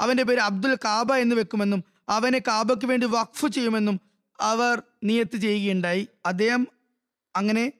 [0.00, 4.00] അവന്റെ പേര് അബ്ദുൽ കാബ എന്ന് വെക്കുമെന്നും അവനെ കാബയ്ക്ക് വേണ്ടി വഖഫ് ചെയ്യുമെന്നും
[4.40, 6.08] അവർ നിയത്ത് ചെയ്യുകയുണ്ടായി.
[6.26, 6.68] അദ്ദേഹം
[7.36, 7.72] അങ്ങനെ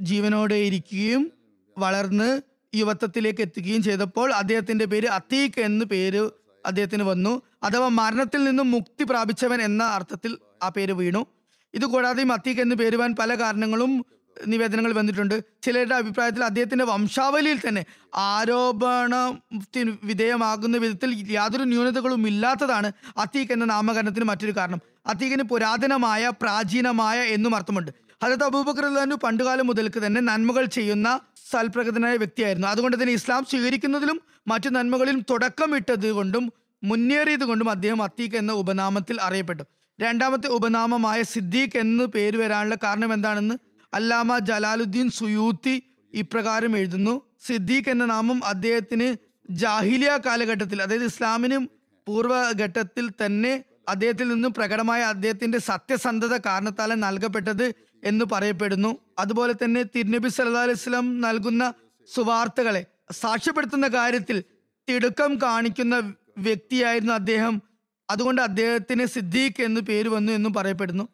[0.00, 1.32] ജീവനോടെ ഇരിക്കുകയും
[1.78, 2.40] വളർന്ന്
[2.74, 6.30] യുവത്വത്തിലേക്ക് എത്തുകയും ചെയ്തപ്പോൾ അദ്ദേഹത്തിന്റെ പേര് അത്തീഖ് എന്ന് പേര്
[6.66, 7.42] അദ്ദേഹത്തിന് വന്നു.
[7.62, 11.26] അഥവാ മരണത്തിൽ നിന്നും മുക്തി പ്രാപിച്ചവൻ എന്ന അർത്ഥത്തിൽ ആ പേര് വീണു.
[11.74, 14.06] ഇതുകൂടാതെ അത്തീഖ് എന്ന് പേരുവാൻ പല കാരണങ്ങളും
[14.46, 15.44] നിവേദനങ്ങൾ വന്നിട്ടുണ്ട്.
[15.62, 24.52] ചിലരുടെ അഭിപ്രായത്തിൽ അദ്ദേഹത്തിന്റെ വംശാവലിയിൽ തന്നെ ആരോപണത്തിന് വിധേയമാകുന്ന വിധത്തിൽ യാതൊരു ന്യൂനതകളും ഇല്ലാത്തതാണ് അത്തീഖ് എന്ന നാമകരണത്തിന് മറ്റൊരു
[24.56, 24.80] കാരണം.
[25.06, 27.90] അത്തീഖിന് പുരാതനമായ പ്രാചീനമായ എന്നും അർത്ഥമുണ്ട്.
[28.24, 32.68] ഹജത് അബൂബക്കർ പണ്ടുകാലം മുതൽക്ക് തന്നെ നന്മകൾ ചെയ്യുന്ന സൽപ്രകൃതനായ വ്യക്തിയായിരുന്നു.
[32.68, 36.52] അതുകൊണ്ട് തന്നെ ഇസ്ലാം സ്വീകരിക്കുന്നതിലും മറ്റു നന്മകളിലും തുടക്കമിട്ടത് കൊണ്ടും
[36.82, 39.62] മുന്നേറിയത് കൊണ്ടും അദ്ദേഹം അത്തീഖ് എന്ന ഉപനാമത്തിൽ അറിയപ്പെട്ടു.
[40.00, 43.54] രണ്ടാമത്തെ ഉപനാമമായ സിദ്ദീഖ് എന്ന് പേര് വരാനുള്ള കാരണം എന്താണെന്ന്
[43.94, 45.82] അല്ലാമ ജലാലുദ്ദീൻ സുയൂത്തി
[46.14, 49.16] ഇപ്രകാരം എഴുതുന്നു സിദ്ദീഖ് എന്ന നാമം അദ്ദേഹത്തിന്
[49.50, 51.70] ജാഹിലിയ കാലഘട്ടത്തിൽ അതായത് ഇസ്ലാമിനും
[52.06, 57.74] പൂർവഘട്ടത്തിൽ തന്നെ അദ്ദേഹത്തിൽ നിന്നും പ്രകടമായ അദ്ദേഹത്തിന്റെ സത്യസന്ധത കാരണത്താൽ നൽകപ്പെട്ടത്
[58.04, 58.98] എന്ന് പറയപ്പെടുന്നു.
[59.18, 61.74] അതുപോലെ തന്നെ തിരുനബി സല്ലാ അലൈഹി സ്വലം നൽകുന്ന
[62.14, 64.44] സുവാർത്തകളെ സാക്ഷ്യപ്പെടുത്തുന്ന കാര്യത്തിൽ
[64.88, 67.62] തിടുക്കം കാണിക്കുന്ന വ്യക്തിയായിരുന്നു അദ്ദേഹം.
[68.10, 71.08] അതുകൊണ്ട് അദ്ദേഹത്തിന് സിദ്ദീഖ് എന്ന് പേര് വന്നു എന്നും പറയപ്പെടുന്നു.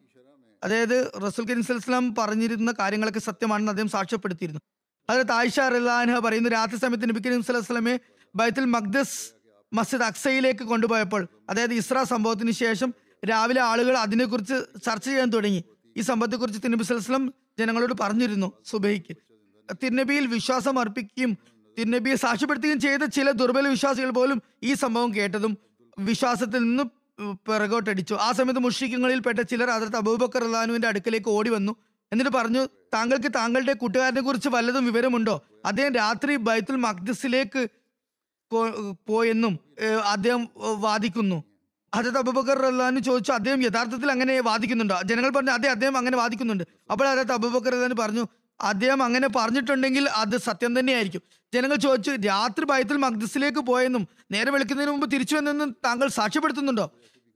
[0.64, 4.60] അതായത് റസുൽ കരീം സ്വലം പറഞ്ഞിരുന്ന കാര്യങ്ങളൊക്കെ സത്യമാണെന്ന് അദ്ദേഹം സാക്ഷ്യപ്പെടുത്തിയിരുന്നു.
[5.10, 8.00] അതായത് ആയിഷ റിലാൻഹ പറയുന്നു രാത്രി സമയത്ത് നബി കരീം സ്വലമെ
[8.36, 9.30] ബൈത്തുൽ മഖ്ദസ്
[9.74, 12.94] മസ്ജിദ് അക്സയിലേക്ക് കൊണ്ടുപോയപ്പോൾ അതായത് ഇസ്ര സംഭവത്തിന് ശേഷം
[13.30, 14.54] രാവിലെ ആളുകൾ അതിനെക്കുറിച്ച്
[14.86, 15.64] ചർച്ച ചെയ്യാൻ തുടങ്ങി.
[15.98, 19.14] ഈ സംഭവത്തെക്കുറിച്ച് തിരുനബി സ്വലം ജനങ്ങളോട് പറഞ്ഞിരുന്നു സുബൈക്ക്
[19.82, 21.38] തിരുനബിയിൽ വിശ്വാസം അർപ്പിക്കുകയും
[21.78, 25.58] തിരുനബിയെ സാക്ഷ്യപ്പെടുത്തുകയും ചെയ്ത ചില ദുർബല വിശ്വാസികൾ പോലും ഈ സംഭവം കേട്ടതും
[25.98, 26.82] വിശ്വാസത്തിൽ നിന്ന്
[27.46, 28.14] പിറകോട്ടടിച്ചു.
[28.14, 31.72] ആ സമയത്ത് മുഷിക്കങ്ങളിൽപ്പെട്ട ചിലർ അതിർത്ത് അബൂബക്കർ റഹ്ലാനുവിന്റെ അടുക്കലേക്ക് ഓടി വന്നു.
[32.12, 32.62] എന്നിട്ട് പറഞ്ഞു
[32.94, 35.34] താങ്കൾക്ക് താങ്കളുടെ കൂട്ടുകാരനെ കുറിച്ച് വല്ലതും വിവരമുണ്ടോ?
[35.64, 37.62] അദ്ദേഹം രാത്രി ബൈത്തുൽ മഖ്ദസിലേക്ക്
[39.06, 39.54] പോയെന്നും
[40.14, 40.42] അദ്ദേഹം
[40.86, 41.38] വാദിക്കുന്നു.
[41.94, 44.96] ഹജത് അബൂബക്കർ റഹ്ലാനു ചോദിച്ചു അദ്ദേഹം യഥാർത്ഥത്തിൽ അങ്ങനെ വാദിക്കുന്നുണ്ടോ?
[45.04, 46.64] ജനങ്ങൾ പറഞ്ഞു അതെ അദ്ദേഹം അങ്ങനെ വാദിക്കുന്നുണ്ട്.
[46.92, 48.24] അപ്പോൾ ഹജത് അബൂബക്കർ റഹ്ലാൻ പറഞ്ഞു
[48.62, 51.22] അദ്ദേഹം അങ്ങനെ പറഞ്ഞിട്ടുണ്ടെങ്കിൽ അത് സത്യം തന്നെയായിരിക്കും.
[51.54, 56.92] ജനങ്ങൾ ചോദിച്ചു രാത്രി ബൈത്തുൽ മഗ്ദസിലേക്ക് പോയെന്നും നേരെ വിളിക്കുന്നതിന് മുമ്പ് തിരിച്ചു വന്നെന്നും താങ്കൾ സാക്ഷ്യപ്പെടുത്തുന്നുണ്ടോ?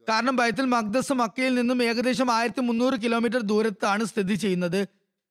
[0.08, 4.88] കാരണം ബൈത്തുൽ മഗ്ദസ് മക്കയിൽ നിന്നും ഏകദേശം ആയിരത്തി മുന്നൂറ് കിലോമീറ്റർ ദൂരത്താണ് സ്ഥിതി ചെയ്യുന്നത്.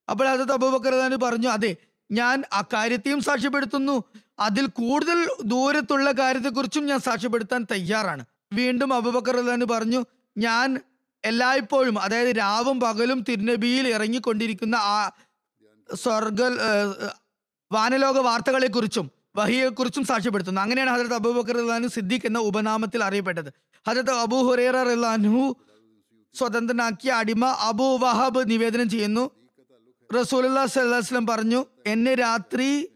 [0.10, 1.76] അപ്പോൾ അത് അബൂബക്കർ അള്ളഹാൻ പറഞ്ഞു അതെ
[2.12, 4.04] ഞാൻ അക്കാര്യത്തെയും സാക്ഷ്യപ്പെടുത്തുന്നു.
[4.40, 8.26] അതിൽ കൂടുതൽ ദൂരത്തുള്ള കാര്യത്തെക്കുറിച്ചും ഞാൻ സാക്ഷ്യപ്പെടുത്താൻ തയ്യാറാണ്.
[8.54, 10.06] വീണ്ടും അബൂബക്കർ അള്ളഹാൻ പറഞ്ഞു
[10.38, 10.80] ഞാൻ
[11.26, 15.12] എല്ലായ്പ്പോഴും അതായത് രാവും പകലും തിരുനബിയിൽ ഇറങ്ങിക്കൊണ്ടിരിക്കുന്ന ആ
[15.94, 16.42] സ്വർഗ
[17.72, 20.62] വാനലോക വാർത്തകളെ കുറിച്ചും വഹിയെക്കുറിച്ചും സാക്ഷ്യപ്പെടുത്തുന്നു.
[20.62, 23.50] അങ്ങനെയാണ് ഹജരത് അബൂബക്കർ റഹ്ലാനു സിദ്ദീഖ് എന്ന ഉപനാമത്തിൽ അറിയപ്പെട്ടത്.
[23.88, 25.56] ഹജരത് അബൂ ഹുറേറ റഹ്ലാനു
[26.36, 29.32] സ്വതന്ത്രനാക്കിയ അടിമ അബൂ വഹാബ് നിവേദനം ചെയ്യുന്നു.
[30.16, 32.88] റസൂലുല്ലാ സല്ലാസ്ലം പറഞ്ഞു എന്നെ രാത്രി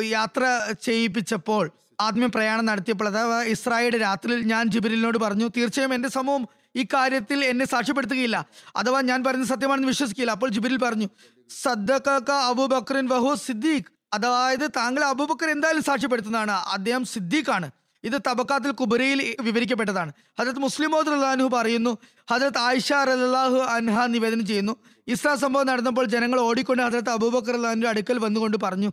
[0.00, 6.86] യാത്ര ചെയ്യിപ്പിച്ചപ്പോൾ ആദ്യം പ്രയാണം നടത്തിയപ്പോൾ അഥവാ ഇസ്രായേലിന്റെ രാത്രിയിൽ ഞാൻ ജിബിലിനോട് പറഞ്ഞു തീർച്ചയായും എന്റെ സമൂഹം ഈ
[6.94, 8.46] കാര്യത്തിൽ എന്നെ സാക്ഷ്യപ്പെടുത്തുകയില്ല.
[8.76, 11.08] അഥവാ ഞാൻ പറയുന്നത് സത്യമാണെന്ന് വിശ്വസിക്കില്ല അപ്പോൾ ജിബിരിൽ പറഞ്ഞു
[11.50, 13.84] സദ്ദഖ അബുബക്രിൻ വഹു സിദ്ദീഖ്.
[14.12, 16.50] അതായത് താങ്കൾ അബൂബക്കർ എന്തായാലും സാക്ഷ്യപ്പെടുത്തുന്നതാണ്.
[16.50, 17.70] അദ്ദേഹം സിദ്ദീഖാണ്.
[18.04, 20.12] ഇത് തബക്കാത്തിൽ കുബരയിൽ വിവരിക്കപ്പെട്ടതാണ്.
[20.40, 21.98] ഹജരത് മുസ്ലിം റഹ്ലാൻഹു പറയുന്നു
[22.30, 24.76] ഹജരത് ആയിഷ റലാഹു അൻഹ നിവേദനം ചെയ്യുന്നു.
[25.08, 28.90] ഇസ്ലാ സംഭവം നടന്നപ്പോൾ ജനങ്ങൾ ഓടിക്കൊണ്ട് ഹജരത്ത് അബൂബക്കർ റഹ്ലാന്റെ അടുക്കൽ വന്നുകൊണ്ട് പറഞ്ഞു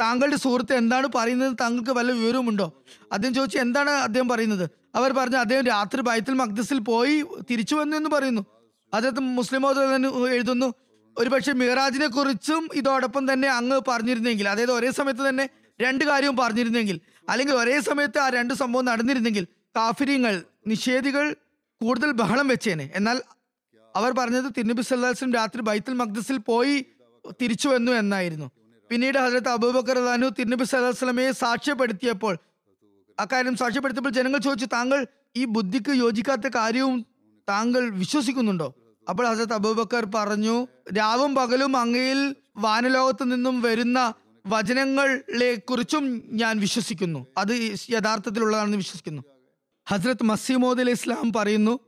[0.00, 1.56] താങ്കളുടെ സുഹൃത്ത് എന്താണ് പറയുന്നത്?
[1.60, 2.82] താങ്കൾക്ക് വല്ല വിവരവുമുണ്ടോ?
[3.12, 4.70] അദ്ദേഹം ചോദിച്ചു എന്താണ് അദ്ദേഹം പറയുന്നത്?
[4.94, 8.46] അവർ പറഞ്ഞു അദ്ദേഹം രാത്രി ബൈത്തുൽ മഖ്ദസിൽ പോയി തിരിച്ചു വന്നു എന്ന് പറയുന്നു.
[8.94, 9.62] അദ്ദേഹത്തെ മുസ്ലിം
[10.28, 10.74] എഴുതുന്നു
[11.18, 15.50] ഒരുപക്ഷെ മിഹറാജിനെ കുറിച്ചും ഇതോടൊപ്പം തന്നെ അങ്ങ് പറഞ്ഞിരുന്നെങ്കിൽ അതായത് ഒരേ സമയത്ത് തന്നെ
[15.80, 21.36] രണ്ട് കാര്യവും പറഞ്ഞിരുന്നെങ്കിൽ അല്ലെങ്കിൽ ഒരേ സമയത്ത് ആ രണ്ട് സംഭവം നടന്നിരുന്നെങ്കിൽ കാഫിര്യങ്ങൾ നിഷേധികൾ
[21.80, 22.90] കൂടുതൽ ബഹളം വെച്ചേനെ.
[22.94, 23.22] എന്നാൽ
[23.96, 26.86] അവർ പറഞ്ഞത് തിരുനബി സല്ലാസ്ലും രാത്രി ബൈത്തുൽ മഖ്ദസിൽ പോയി
[27.40, 28.50] തിരിച്ചു വന്നു എന്നായിരുന്നു.
[28.90, 32.38] പിന്നീട് ഹജരത്ത് അബൂബക്കർ അലാനു തിരുനബി സല്ലാസ്ലമയെ സാക്ഷ്യപ്പെടുത്തിയപ്പോൾ
[33.18, 37.06] അക്കാര്യം സാക്ഷ്യപ്പെടുത്തിയപ്പോൾ ജനങ്ങൾ ചോദിച്ചു താങ്കൾ ഈ ബുദ്ധിക്ക് യോജിക്കാത്ത കാര്യവും
[37.48, 38.68] താങ്കൾ വിശ്വസിക്കുന്നുണ്ടോ?
[39.08, 40.66] അപ്പോൾ ഹസരത്ത് അബൂബക്കർ പറഞ്ഞു
[40.98, 44.14] രാവും പകലും അങ്ങയിൽ വാനലോകത്ത് നിന്നും വരുന്ന
[44.46, 47.26] വചനങ്ങളെ കുറിച്ചും ഞാൻ വിശ്വസിക്കുന്നു.
[47.38, 49.22] അത് യഥാർത്ഥത്തിലുള്ളതാണെന്ന് വിശ്വസിക്കുന്നു.
[49.88, 51.78] ഹസ്രത്ത് മസിമോദ് അലി ഇസ്ലാം പറയുന്നു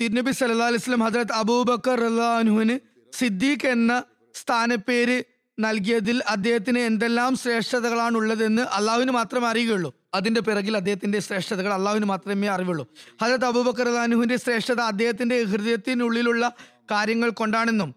[0.00, 2.78] തിരുനബി സല്ലാ അലൈഹി സ്വലം അബൂബക്കർ അള്ളാഹുവിന്
[3.16, 4.02] സിദ്ദീഖ് എന്ന
[4.34, 9.94] സ്ഥാനപ്പേര് നൽകിയതിൽ അദ്ദേഹത്തിന് എന്തെല്ലാം ശ്രേഷ്ഠതകളാണ് ഉള്ളതെന്ന് അള്ളാഹുവിന് മാത്രമേ അറിയുകയുള്ളൂ.
[10.14, 12.86] അതിന്റെ പിറകിൽ അദ്ദേഹത്തിന്റെ ശ്രേഷ്ഠതകൾ അള്ളാഹുവിന് മാത്രമേ അറിവുള്ളൂ.
[13.22, 16.52] ഹജരത് അബൂബക്കർ അലാനുഹുവിന്റെ ശ്രേഷ്ഠത അദ്ദേഹത്തിന്റെ ഹൃദയത്തിനുള്ളിലുള്ള
[16.90, 17.94] കാര്യങ്ങൾ കൊണ്ടാണെന്നും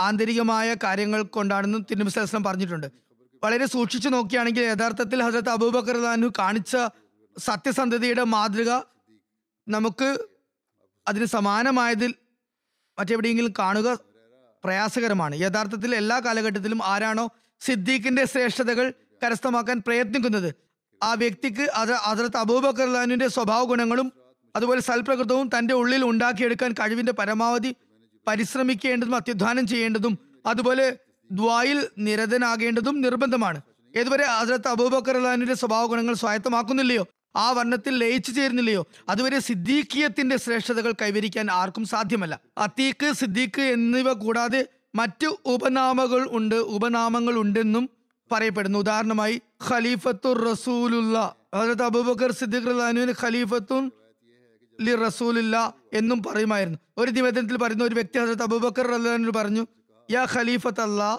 [0.00, 2.86] ആന്തരികമായ കാര്യങ്ങൾ കൊണ്ടാണെന്നും തിരുനബി പറഞ്ഞിട്ടുണ്ട്.
[3.44, 6.76] വളരെ സൂക്ഷിച്ചു നോക്കുകയാണെങ്കിൽ യഥാർത്ഥത്തിൽ ഹജരത്ത് അബൂബക്കർ അലാനു കാണിച്ച
[7.38, 8.70] സത്യസന്ധതയുടെ മാതൃക
[9.68, 10.08] നമുക്ക്
[11.08, 12.14] അതിന് സമാനമായതിൽ
[12.98, 13.98] മറ്റെവിടെയെങ്കിലും കാണുക
[14.66, 15.34] പ്രയാസകരമാണ്.
[15.36, 17.26] യഥാർത്ഥത്തിൽ എല്ലാ കാലഘട്ടത്തിലും ആരാണോ
[17.60, 18.86] സിദ്ദീഖിന്റെ ശ്രേഷ്ഠതകൾ
[19.22, 20.48] കരസ്ഥമാക്കാൻ പ്രയത്നിക്കുന്നത്
[21.00, 24.08] ആ വ്യക്തിക്ക് അത് അതിർത്ത് അബൂബക്കർ അള്ളാഹുവിന്റെ സ്വഭാവ ഗുണങ്ങളും
[24.56, 27.76] അതുപോലെ സൽപ്രകൃതവും തന്റെ ഉള്ളിൽ ഉണ്ടാക്കിയെടുക്കാൻ കഴിവിന്റെ പരമാവധി
[28.26, 30.14] പരിശ്രമിക്കേണ്ടതും അത്യുദ്ധാനം ചെയ്യേണ്ടതും
[30.46, 30.86] അതുപോലെ
[31.30, 33.60] ദ്വായിൽ നിരതനാകേണ്ടതും നിർബന്ധമാണ്.
[33.94, 37.04] ഏതുവരെ അതിർത്ത് അബൂബക്കർ അള്ളാഹുവിന്റെ സ്വഭാവ ഗുണങ്ങൾ സ്വായത്തമാക്കുന്നില്ലയോ?
[37.36, 38.86] ആ വർണത്തിൽ ലയിച്ചു ചേരുന്നില്ലയോ?
[39.08, 42.40] അതുവരെ സിദ്ദീഖിയത്തിന്റെ ശ്രേഷ്ഠതകൾ കൈവരിക്കാൻ ആർക്കും സാധ്യമല്ല.
[42.58, 47.90] അത്തീഖ് സിദ്ദീഖ് എന്നിവ കൂടാതെ മറ്റ് ഉപനാമകൾ ഉണ്ട് ഉപനാമങ്ങൾ ഉണ്ടെന്നും
[48.32, 48.78] പറയപ്പെടുന്നു.
[48.78, 53.90] ഉദാഹരണമായി ഖലീഫത്തുർ റസൂലുള്ള അതായത് അബൂബക്കർ സിദ്ദീഖ് റഹ്ലാനുവിന് ഖലീഫത്തുൻ
[54.80, 56.78] ലി റസൂലില്ല എന്നും പറയുമായിരുന്നു.
[56.98, 59.66] ഒരു നിവേദനത്തിൽ പറയുന്ന ഒരു വ്യക്തി ഹജരത്ത് അബൂബക്കർ റഹ്ലാനു പറഞ്ഞു
[60.10, 61.18] യാ ഖലീഫത്ത് അല്ലാ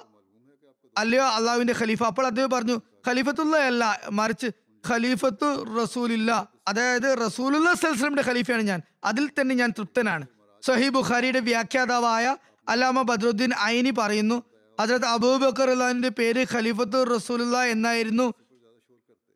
[0.97, 2.03] അല്ലയോ അള്ളാവിന്റെ ഖലീഫ.
[2.03, 4.47] അപ്പോൾ അദ്ദേഹം പറഞ്ഞു ഖലീഫത്തുള്ള അല്ല മറിച്ച്
[4.89, 6.49] ഖലീഫത്തു റസൂലില്ല.
[6.67, 8.81] അതായത് റസൂലുള്ള സൽസ്ലമിന്റെ ഖലീഫയാണ് ഞാൻ.
[9.03, 10.27] അതിൽ തന്നെ ഞാൻ തൃപ്തനാണ്.
[10.61, 12.37] സഹി ബുഖാരിയുടെ വ്യാഖ്യാതാവായ
[12.69, 14.43] അല്ലാമ ബദ്രുദ്ദീൻ ഐനി പറയുന്നു
[14.79, 18.33] ഹജരത് അബൂബക്കർ അള്ളാഹിന്റെ പേര് ഖലീഫത്ത് റസൂലുള്ള എന്നായിരുന്നു.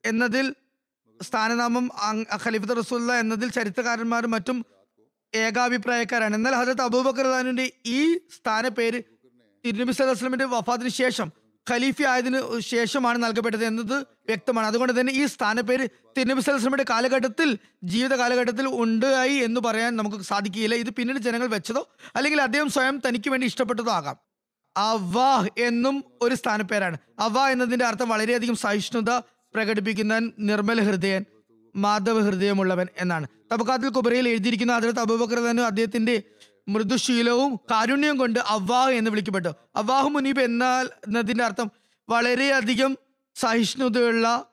[0.05, 0.55] എന്നതിൽ
[1.21, 1.89] സ്ഥാനനാമം
[2.45, 4.65] ഖലീഫത്ത് റസൂല്ല എന്നതിൽ ചരിത്രകാരന്മാരും മറ്റും
[5.35, 6.35] ഏകാഭിപ്രായക്കാരാണ്.
[6.35, 9.03] എന്നാൽ ഹജരത് അബൂബക്കർ അള്ളാഹിന്റെ ഈ സ്ഥാനപ്പേര്
[9.65, 14.67] തിരുനബി വസല്ലമയുടെ വഫാത്തിന് ശേഷം ഖലീഫ ആയതിനു ശേഷമാണ് നൽകപ്പെട്ടത് എന്നത് വ്യക്തമാണ്.
[14.67, 20.76] അതുകൊണ്ട് തന്നെ ഈ സ്ഥാനപ്പേര് തിരുനബി സല്ലല്ലാഹു കാലഘട്ടത്തിൽ ജീവിത കാലഘട്ടത്തിൽ ഉണ്ടായി എന്ന് പറയാൻ നമുക്ക് സാധിക്കുകയില്ല.
[20.76, 24.15] ഇത് പിന്നീട് ജനങ്ങൾ വെച്ചതോ അല്ലെങ്കിൽ അദ്ദേഹം സ്വയം തനിക്ക് വേണ്ടി ഇഷ്ടപ്പെട്ടതോ ആകാം.
[24.78, 26.97] അവാഹ് എന്നും ഒരു സ്ഥാനപ്പേരാണ്.
[27.19, 29.12] അവ എന്നതിന്റെ അർത്ഥം വളരെയധികം സഹിഷ്ണുത
[29.54, 31.26] പ്രകടിപ്പിക്കുന്ന നിർമ്മല ഹൃദയൻ
[31.76, 33.28] മാധവ ഹൃദയമുള്ളവൻ എന്നാണ്.
[33.54, 36.24] തബക്കാത്തിൽ കുബറയിൽ എഴുതിയിരിക്കുന്ന അതിലത്ത് അബൂബക്കർ തന്നെ അദ്ദേഹത്തിന്റെ
[36.73, 39.49] മൃദുശീലവും കാരുണ്യവും കൊണ്ട് അവ്വാഹ് എന്ന് വിളിക്കപ്പെട്ടു.
[39.75, 41.71] അവ്വാഹ് മുനീബ് എന്നാൽ എന്നതിന്റെ അർത്ഥം?
[42.10, 42.97] വളരെയധികം
[43.36, 44.45] സഹിഷ്ണുതയുള്ള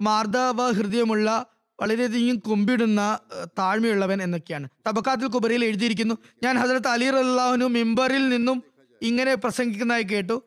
[0.00, 1.46] മാർദ്ദവ ഹൃദയമുള്ള
[1.80, 3.18] വളരെയധികം കുമ്പിടുന്ന
[3.58, 4.68] താഴ്മയുള്ളവൻ എന്നൊക്കെയാണ്.
[4.88, 8.62] തബക്കാത്തിൽ കുബറയിൽ എഴുതിയിരിക്കുന്നു ഞാൻ ഹസരത്ത് അലി അള്ളാഹുനു മിമ്പറിൽ നിന്നും
[9.02, 10.42] ഇങ്ങനെ പ്രസംഗിക്കുന്നതായി കേട്ടു.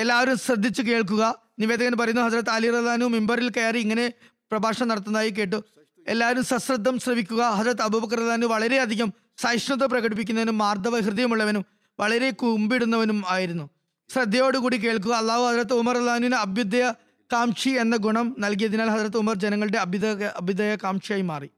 [0.00, 1.38] എല്ലാവരും ശ്രദ്ധിച്ചു കേൾക്കുക.
[1.58, 4.12] നിവേദകൻ പറയുന്നു ഹസരത്ത് അലി അള്ളാഹുനു മിമ്പറിൽ കയറി ഇങ്ങനെ
[4.50, 5.64] പ്രഭാഷണം നടത്തുന്നതായി കേട്ടു.
[6.08, 7.42] എല്ലാവരും സശ്രദ്ധം ശ്രവിക്കുക.
[7.42, 11.64] ഹസരത്ത് അബൂബക്കർ റല്ലാനു വളരെയധികം സഹിഷ്ണുത പ്രകടിപ്പിക്കുന്നവനും മാർദ്ദവ ഹൃദയമുള്ളവനും
[12.00, 13.70] വളരെ കുമ്പിടുന്നവനും ആയിരുന്നു.
[14.08, 15.14] ശ്രദ്ധയോടുകൂടി കേൾക്കുക.
[15.14, 16.92] അള്ളാഹു ഹസരത്ത് ഉമർ അള്ളാഹുവിന് അഭ്യുദയ
[17.32, 21.50] കാംക്ഷി എന്ന ഗുണം നൽകിയതിനാൽ ഹസരത്ത് ഉമർ ജനങ്ങളുടെ അഭ്യുദയ അഭ്യുദയ കാംക്ഷിയായി മാറി.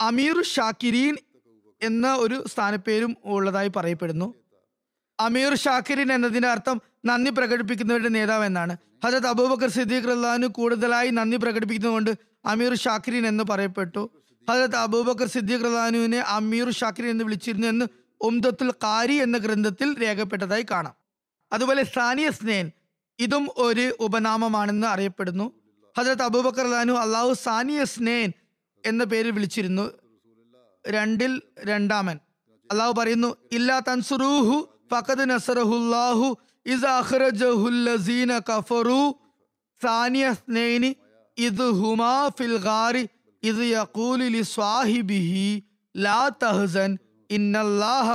[0.00, 1.16] അമീർ ഷാക്കിരീൻ
[1.82, 4.34] എന്ന ഒരു സ്ഥാനപ്പേരും ഉള്ളതായി പറയപ്പെടുന്നു.
[5.20, 8.76] അമീർ ഷാക്കിരിൻ എന്നതിന്റെ അർത്ഥം നന്ദി പ്രകടിപ്പിക്കുന്നവരുടെ നേതാവ് എന്നാണ്.
[9.04, 12.10] ഹജത് അബൂബക്കർ സിദ്ദീഖ് റഹ്ലാനു കൂടുതലായി നന്ദി പ്രകടിപ്പിക്കുന്നതുകൊണ്ട്
[12.44, 14.10] അമീർ ഷാക്കിരിൻ എന്ന് പറയപ്പെട്ടു.
[14.50, 17.86] ഹജരത് അബൂബക്കർ സിദ്ദീഖ് റദാനുവിനെ അമീർ ഷാക്കിർ എന്ന് വിളിച്ചിരുന്നു എന്ന്
[18.20, 20.94] ഉംദത്തുൽ ഖാരി എന്ന ഗ്രന്ഥത്തിൽ രേഖപ്പെട്ടതായി കാണാം.
[21.52, 22.70] അതുപോലെ സാനിയ സ്നേൻ
[23.18, 25.52] ഇതും ഒരു ഉപനാമമാണെന്ന് അറിയപ്പെടുന്നു.
[25.98, 28.32] ഹജരത് അബൂബക്കർ റദാനു അള്ളാഹു സാനിയ സ്നേൻ
[28.86, 29.90] എന്ന പേരിൽ വിളിച്ചിരുന്നു.
[30.88, 32.18] രണ്ടിൽ രണ്ടാമൻ.
[32.70, 36.36] അള്ളാഹു പറയുന്നു ഇല്ലാ തൻസുറൂഹു ഫഖദ് നസറഹുല്ലാഹു
[36.66, 39.14] ഇസ് അഖ്റജഹുല്ലസീന കഫറു.
[39.82, 40.96] സാനിയ സ്നേനി
[41.38, 43.08] ഇത് ഹുമാ ഫിൽ ഗാരി
[43.42, 45.62] ഇത് യഖൂലു ലിസ്വാഹിബിഹി
[45.96, 46.98] ലാ തഹ്സൻ
[47.30, 48.08] ഇന്നല്ലാഹ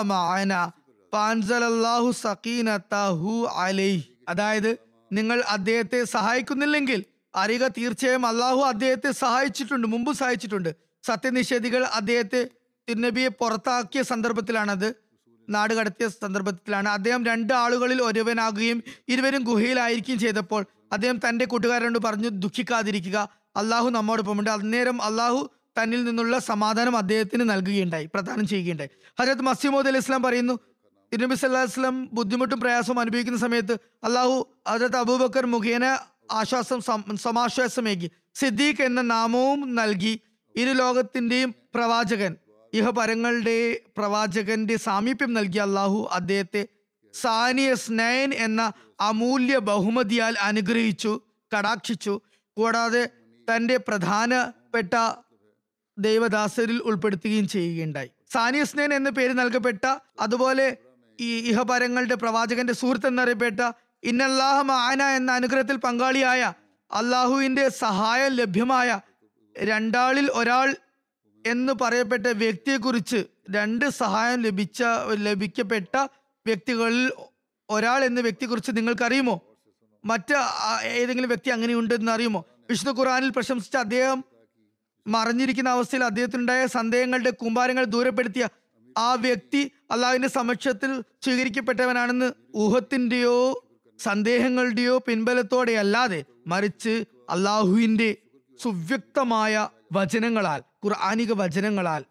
[3.65, 4.03] അലൈഹി.
[4.29, 4.77] അതായത്
[5.11, 10.75] നിങ്ങൾ അദ്ദേഹത്തെ സഹായിക്കുന്നില്ലെങ്കിൽ അറിയുക തീർച്ചയായും അള്ളാഹു അദ്ദേഹത്തെ സഹായിച്ചിട്ടുണ്ട് മുമ്പ് സഹായിച്ചിട്ടുണ്ട്.
[11.03, 12.49] സത്യനിഷേധികൾ അദ്ദേഹത്തെ
[12.89, 14.95] തിരുനബിയെ പുറത്താക്കിയ സന്ദർഭത്തിലാണത്
[15.49, 16.87] നാട് കടത്തിയ സന്ദർഭത്തിലാണ്.
[16.87, 23.17] അദ്ദേഹം രണ്ട് ആളുകളിൽ ഒരുവനാകുകയും ഇരുവരും ഗുഹയിലായിരിക്കുകയും ചെയ്തപ്പോൾ അദ്ദേഹം തന്റെ കൂട്ടുകാരനോട് പറഞ്ഞു ദുഃഖിക്കാതിരിക്കുക
[23.55, 28.89] അള്ളാഹു നമ്മോടൊപ്പമുണ്ട് അന്നേരം അള്ളാഹു തന്നിൽ നിന്നുള്ള സമാധാനം അദ്ദേഹത്തിന് നൽകുകയുണ്ടായി പ്രദാനം ചെയ്യുകയുണ്ടായി.
[29.19, 30.59] ഹജരത് മസീമോദ് അലി ഇസ്ലാം പറയുന്നു
[31.13, 34.37] തിരുനബി സല്ലാഹു വസ്ലം ബുദ്ധിമുട്ടും പ്രയാസവും അനുഭവിക്കുന്ന സമയത്ത് അള്ളാഹു
[34.69, 35.97] ഹജരത് അബൂബക്കർ മുഖേന
[36.31, 36.81] ആശ്വാസം
[37.15, 40.19] സമാശ്വാസമേകി സിദ്ദീഖ് എന്ന നാമവും നൽകി.
[40.55, 42.35] ഇരു ലോകത്തിന്റെയും പ്രവാചകൻ
[42.73, 46.67] ഇഹപരങ്ങളുടെ പ്രവാചകന്റെ സാമീപ്യം നൽകിയ അള്ളാഹു അദ്ദേഹത്തെ.
[47.13, 51.21] സാനിയ സ്നയൻ എന്ന അമൂല്യ ബഹുമതിയാൽ അനുഗ്രഹിച്ചു
[51.57, 52.21] കടാക്ഷിച്ചു.
[52.57, 53.09] കൂടാതെ
[53.49, 54.93] തന്റെ പ്രധാനപ്പെട്ട
[55.97, 58.11] ദൈവദാസരിൽ ഉൾപ്പെടുത്തുകയും ചെയ്യുകയുണ്ടായി.
[58.33, 60.77] സാനിയസ്നേൻ എന്ന പേര് നൽകപ്പെട്ട അതുപോലെ
[61.21, 63.71] ഈ ഇഹപരങ്ങളുടെ പ്രവാചകന്റെ സുഹൃത്ത് എന്നറിയപ്പെട്ട
[64.03, 66.53] ഇന്നല്ലാഹ മാന എന്ന അനുഗ്രഹത്തിൽ പങ്കാളിയായ
[66.91, 68.99] അള്ളാഹുവിന്റെ സഹായം ലഭ്യമായ
[69.63, 70.75] രണ്ടാളിൽ ഒരാൾ
[71.45, 76.07] എന്ന് പറയപ്പെട്ട വ്യക്തിയെക്കുറിച്ച് രണ്ട് സഹായം ലഭിച്ച ലഭിക്കപ്പെട്ട
[76.45, 77.11] വ്യക്തികളിൽ
[77.69, 79.41] ഒരാൾ എന്ന വ്യക്തിയെക്കുറിച്ച് നിങ്ങൾക്കറിയുമോ?
[80.05, 80.35] മറ്റ്
[80.83, 82.45] ഏതെങ്കിലും വ്യക്തി അങ്ങനെയുണ്ടെന്ന് അറിയുമോ?
[82.69, 84.23] വിശുദ്ധ ഖുറാനിൽ പ്രശംസിച്ച അദ്ദേഹം
[85.07, 88.49] മറിഞ്ഞിരിക്കുന്ന അവസ്ഥയിൽ അദ്ദേഹത്തിനുണ്ടായ സന്ദേഹങ്ങളുടെ കുമ്പാരങ്ങൾ ദൂരപ്പെടുത്തിയ
[88.97, 93.37] ആ വ്യക്തി അള്ളാഹുവിന്റെ സമക്ഷത്തിൽ സ്വീകരിക്കപ്പെട്ടവനാണെന്ന് ഊഹത്തിന്റെയോ
[93.99, 98.17] സന്ദേഹങ്ങളുടെയോ പിൻബലത്തോടെ അല്ലാതെ മറിച്ച് അള്ളാഹുവിന്റെ
[98.61, 102.05] സുവ്യക്തമായ വചനങ്ങളാൽ ഖുർആാനിക വചനങ്ങളാൽ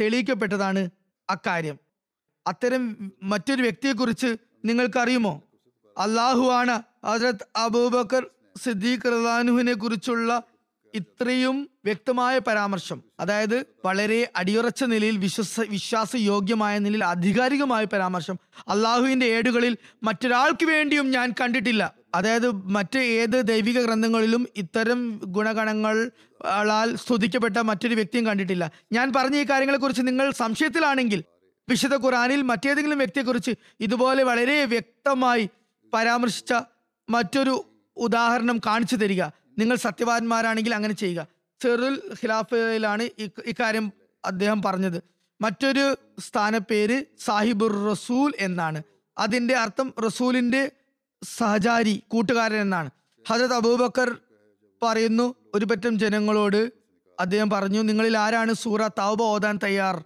[0.00, 0.90] തെളിയിക്കപ്പെട്ടതാണ്
[1.30, 1.76] അക്കാര്യം.
[2.46, 5.42] അത്തരം മറ്റൊരു വ്യക്തിയെക്കുറിച്ച് നിങ്ങൾക്കറിയുമോ?
[5.98, 8.30] അള്ളാഹു ആണ് ഹസരത് അബൂബക്കർ
[8.62, 10.42] സിദ്ദീഖ് റദാനുഹിനെ കുറിച്ചുള്ള
[10.94, 18.38] ഇത്രയും വ്യക്തമായ പരാമർശം അതായത് വളരെ അടിയുറച്ച നിലയിൽ വിശ്വസ വിശ്വാസയോഗ്യമായ നിലയിൽ ആധികാരികമായ പരാമർശം
[18.68, 21.94] അള്ളാഹുവിന്റെ ഏടുകളിൽ മറ്റൊരാൾക്ക് വേണ്ടിയും ഞാൻ കണ്ടിട്ടില്ല.
[22.14, 28.70] അതായത് മറ്റ് ഏത് ദൈവിക ഗ്രന്ഥങ്ങളിലും ഇത്തരം ഗുണഗണങ്ങളാൽ സ്തുതിക്കപ്പെട്ട മറ്റൊരു വ്യക്തിയും കണ്ടിട്ടില്ല.
[28.92, 31.24] ഞാൻ പറഞ്ഞ ഈ കാര്യങ്ങളെക്കുറിച്ച് നിങ്ങൾ സംശയത്തിലാണെങ്കിൽ
[31.68, 35.48] വിശുദ്ധ ഖുറാനിൽ മറ്റേതെങ്കിലും വ്യക്തിയെക്കുറിച്ച് ഇതുപോലെ വളരെ വ്യക്തമായി
[35.94, 36.52] പരാമർശിച്ച
[37.10, 37.64] മറ്റൊരു
[37.96, 39.22] ഉദാഹരണം കാണിച്ചു തരിക.
[39.58, 41.26] നിങ്ങൾ സത്യവാന്മാരാണെങ്കിൽ അങ്ങനെ ചെയ്യുക.
[41.62, 43.02] സെറുൽ ഖിലാഫയിലാണ്
[43.46, 43.92] ഇക്കാര്യം
[44.24, 45.02] അദ്ദേഹം പറഞ്ഞത്.
[45.40, 48.82] മറ്റൊരു സ്ഥാനപ്പേര് സാഹിബുർ റസൂൽ എന്നാണ്.
[49.18, 50.72] അതിന്റെ അർത്ഥം റസൂലിന്റെ
[51.22, 52.90] സഹചാരി കൂട്ടുകാരൻ എന്നാണ്.
[53.28, 54.16] ഹജരത് അബൂബക്കർ
[54.82, 56.72] പറയുന്നു ഒരു പറ്റം ജനങ്ങളോട്
[57.20, 60.04] അദ്ദേഹം പറഞ്ഞു നിങ്ങളിൽ ആരാണ് സൂറ തൗബ ഓതാൻ തയ്യാർ?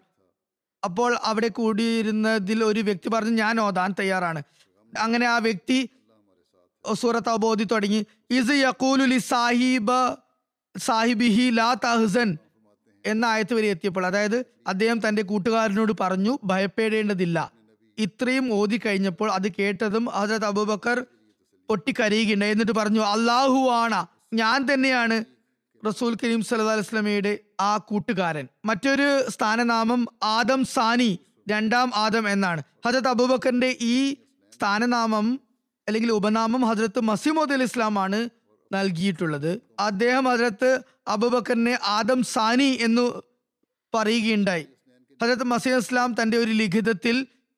[0.85, 4.43] അപ്പോൾ അവിടെ കൂടിയിരുന്നതിൽ ഒരു വ്യക്തി പറഞ്ഞു ഞാൻ ഓതാൻ തയ്യാറാണ്.
[4.99, 5.91] അങ്ങനെ ആ വ്യക്തി
[6.95, 8.07] സൂറത്ത് അവബോധി തുടങ്ങി.
[8.31, 9.91] ഇസ് യക്കൂലുലി സാഹിബ
[10.79, 12.39] സാഹിബിഹി ലാ തഹ്സൻ
[13.07, 17.53] എന്ന ആയത്ത് വരെ എത്തിയപ്പോൾ അതായത് അദ്ദേഹം തന്റെ കൂട്ടുകാരനോട് പറഞ്ഞു ഭയപ്പെടേണ്ടതില്ല.
[17.99, 21.07] ഇത്രയും ഓതി കഴിഞ്ഞപ്പോൾ അത് കേട്ടതും ഹസരത് അബൂബക്കർ
[21.69, 25.25] പൊട്ടിക്കരയുകയുണ്ടായി എന്നിട്ട് പറഞ്ഞു അള്ളാഹു ആണ ഞാൻ തന്നെയാണ്
[25.87, 28.49] റസൂൽ കരീം സല്ലാ അലൈഹി വസല്ലമയുടെ ആ കൂട്ടുകാരൻ.
[28.65, 32.63] മറ്റൊരു സ്ഥാനനാമം ആദം സാനി രണ്ടാം ആദം എന്നാണ്.
[32.87, 34.17] ഹജത് അബൂബക്കറിന്റെ ഈ
[34.57, 35.41] സ്ഥാനനാമം
[35.91, 38.19] അല്ലെങ്കിൽ ഉപനാമം ഹജ്രത്ത് മസിമോദ് അലി ഇസ്ലാമാണ്
[38.73, 39.51] നൽകിയിട്ടുള്ളത്.
[39.81, 40.71] അദ്ദേഹം ഹജ്രത്ത്
[41.09, 43.05] അബുബക്കറിനെ ആദം സാനി എന്ന്
[43.95, 44.67] പറയുകയുണ്ടായി.
[45.21, 47.17] ഹജ്രത്ത് മസീദ് ഇസ്ലാം തന്റെ ഒരു ലിഖിതത്തിൽ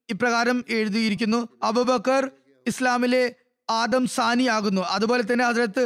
[0.08, 1.40] ഇപ്രകാരം എഴുതിയിരിക്കുന്നു.
[1.62, 2.30] അബുബക്കർ
[2.66, 3.24] ഇസ്ലാമിലെ
[3.68, 4.82] ആദം സാനി ആകുന്നു.
[4.94, 5.84] അതുപോലെ തന്നെ ഹജ്രത്ത്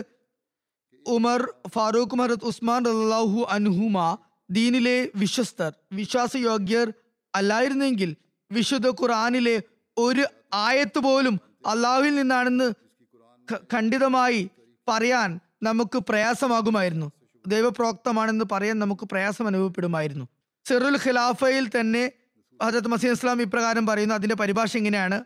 [1.06, 1.40] ഉമർ
[1.74, 4.18] ഫാറൂഖ് മഹറത്ത് ഉസ്മാൻ റല്ലാഹു അൻഹുമ
[4.50, 6.92] ദീനിലെ വിശ്വസ്തർ വിശ്വാസയോഗ്യർ
[7.34, 8.16] അല്ലായിരുന്നെങ്കിൽ
[8.50, 9.62] വിശുദ്ധ ഖുറാനിലെ
[9.96, 12.72] ഒരു ആയത്ത് പോലും അള്ളാഹുവിൽ നിന്നാണെന്ന്
[13.74, 14.50] ഖണ്ഡിതമായി
[14.88, 17.12] പറയാൻ നമുക്ക് പ്രയാസമാകുമായിരുന്നു.
[17.46, 20.24] ദൈവപ്രോക്തമാണെന്ന് പറയാൻ നമുക്ക് പ്രയാസം അനുഭവപ്പെടുമായിരുന്നു.
[20.68, 22.12] സിറുൽ ഖിലാഫയിൽ തന്നെ
[22.62, 25.24] ഹജത് മസീദ് ഇസ്ലാം ഇപ്രകാരം പറയുന്നു അതിന്റെ പരിഭാഷ ഇങ്ങനെയാണ്.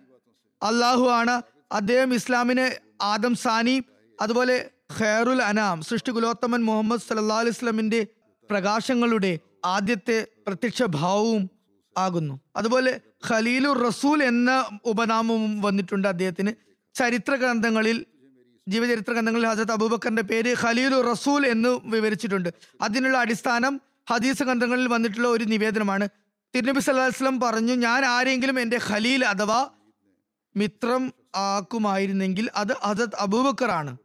[0.62, 3.83] അള്ളാഹു ആണ് അദ്ദേഹം ഇസ്ലാമിനെ ആദം സാനി
[4.20, 8.07] അതുപോലെ ഖൈറുൽ അനാം സൃഷ്ടികുലോത്തമൻ മുഹമ്മദ് സല്ലാ അലൈഹി സ്വലമിന്റെ
[8.50, 11.50] പ്രകാശങ്ങളുടെ ആദ്യത്തെ പ്രത്യക്ഷ ഭാവവും
[11.98, 12.40] ആകുന്നു.
[12.57, 16.52] അതുപോലെ ഖലീലുർ റസൂൽ എന്ന ഉപനാമവും വന്നിട്ടുണ്ട് അദ്ദേഹത്തിന്.
[16.94, 18.06] ചരിത്ര ഗ്രന്ഥങ്ങളിൽ
[18.68, 22.48] ജീവചരിത്ര ഗ്രന്ഥങ്ങളിൽ ഹസരത്ത് അബൂബക്കറിന്റെ പേര് ഖലീലുർ റസൂൽ എന്ന് വിവരിച്ചിട്ടുണ്ട്.
[22.80, 23.80] അതിനുള്ള അടിസ്ഥാനം
[24.11, 26.09] ഹദീസ് ഗ്രന്ഥങ്ങളിൽ വന്നിട്ടുള്ള ഒരു നിവേദനമാണ്.
[26.54, 29.70] തിരുനബി വസല്ലം പറഞ്ഞു ഞാൻ ആരെങ്കിലും എന്റെ ഖലീൽ അഥവാ
[30.56, 32.50] മിത്രം ആക്കുമായിരുന്നെങ്കിൽ
[32.85, 33.96] അത് അബൂബക്കർ ആണ്.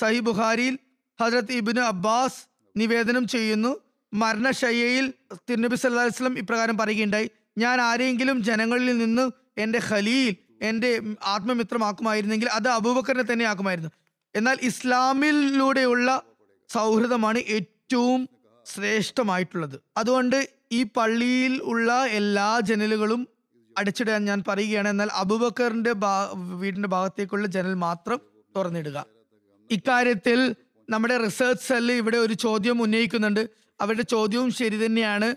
[0.00, 0.78] സഹി ബുഖാരിയിൽ
[1.20, 2.46] ഹസരത് ഇബിന് അബ്ബാസ്
[2.76, 3.80] നിവേദനം ചെയ്യുന്നു.
[4.14, 5.12] മരണശയ്യയിൽ
[5.50, 13.32] തിരുനബി അലൈഹി വസല്ലം ഇപ്രകാരം പറയുകയുണ്ടായി ഞാൻ ആരെങ്കിലും ജനങ്ങളിൽ നിന്ന് എന്റെ ഖലീൽ എന്റെ ആത്മമിത്രമാക്കുമായിരുന്നെങ്കിൽ അത് അബൂബക്കറിനെ
[13.32, 13.90] തന്നെ ആക്കുമായിരുന്നു.
[14.34, 16.22] എന്നാൽ ഇസ്ലാമിലൂടെയുള്ള
[16.68, 18.28] സൗഹൃദമാണ് ഏറ്റവും
[18.64, 19.80] ശ്രേഷ്ഠമായിട്ടുള്ളത്.
[19.96, 23.28] അതുകൊണ്ട് ഈ പള്ളിയിൽ ഉള്ള എല്ലാ ജനലുകളും
[23.78, 24.88] അടച്ചിടാൻ ഞാൻ പറയുകയാണ്.
[24.88, 25.94] എന്നാൽ അബൂബക്കറിന്റെ
[26.58, 28.20] വീടിന്റെ ഭാഗത്തേക്കുള്ള ജനൽ മാത്രം
[28.56, 29.06] തുറന്നിടുക.
[29.70, 30.54] ഇക്കാര്യത്തിൽ
[30.90, 33.48] നമ്മുടെ റിസർച്ച് സെല്ല് ഇവിടെ ഒരു ചോദ്യം ഉന്നയിക്കുന്നുണ്ട്.
[33.80, 35.36] അവരുടെ ചോദ്യവും ശരി തന്നെയാണ്.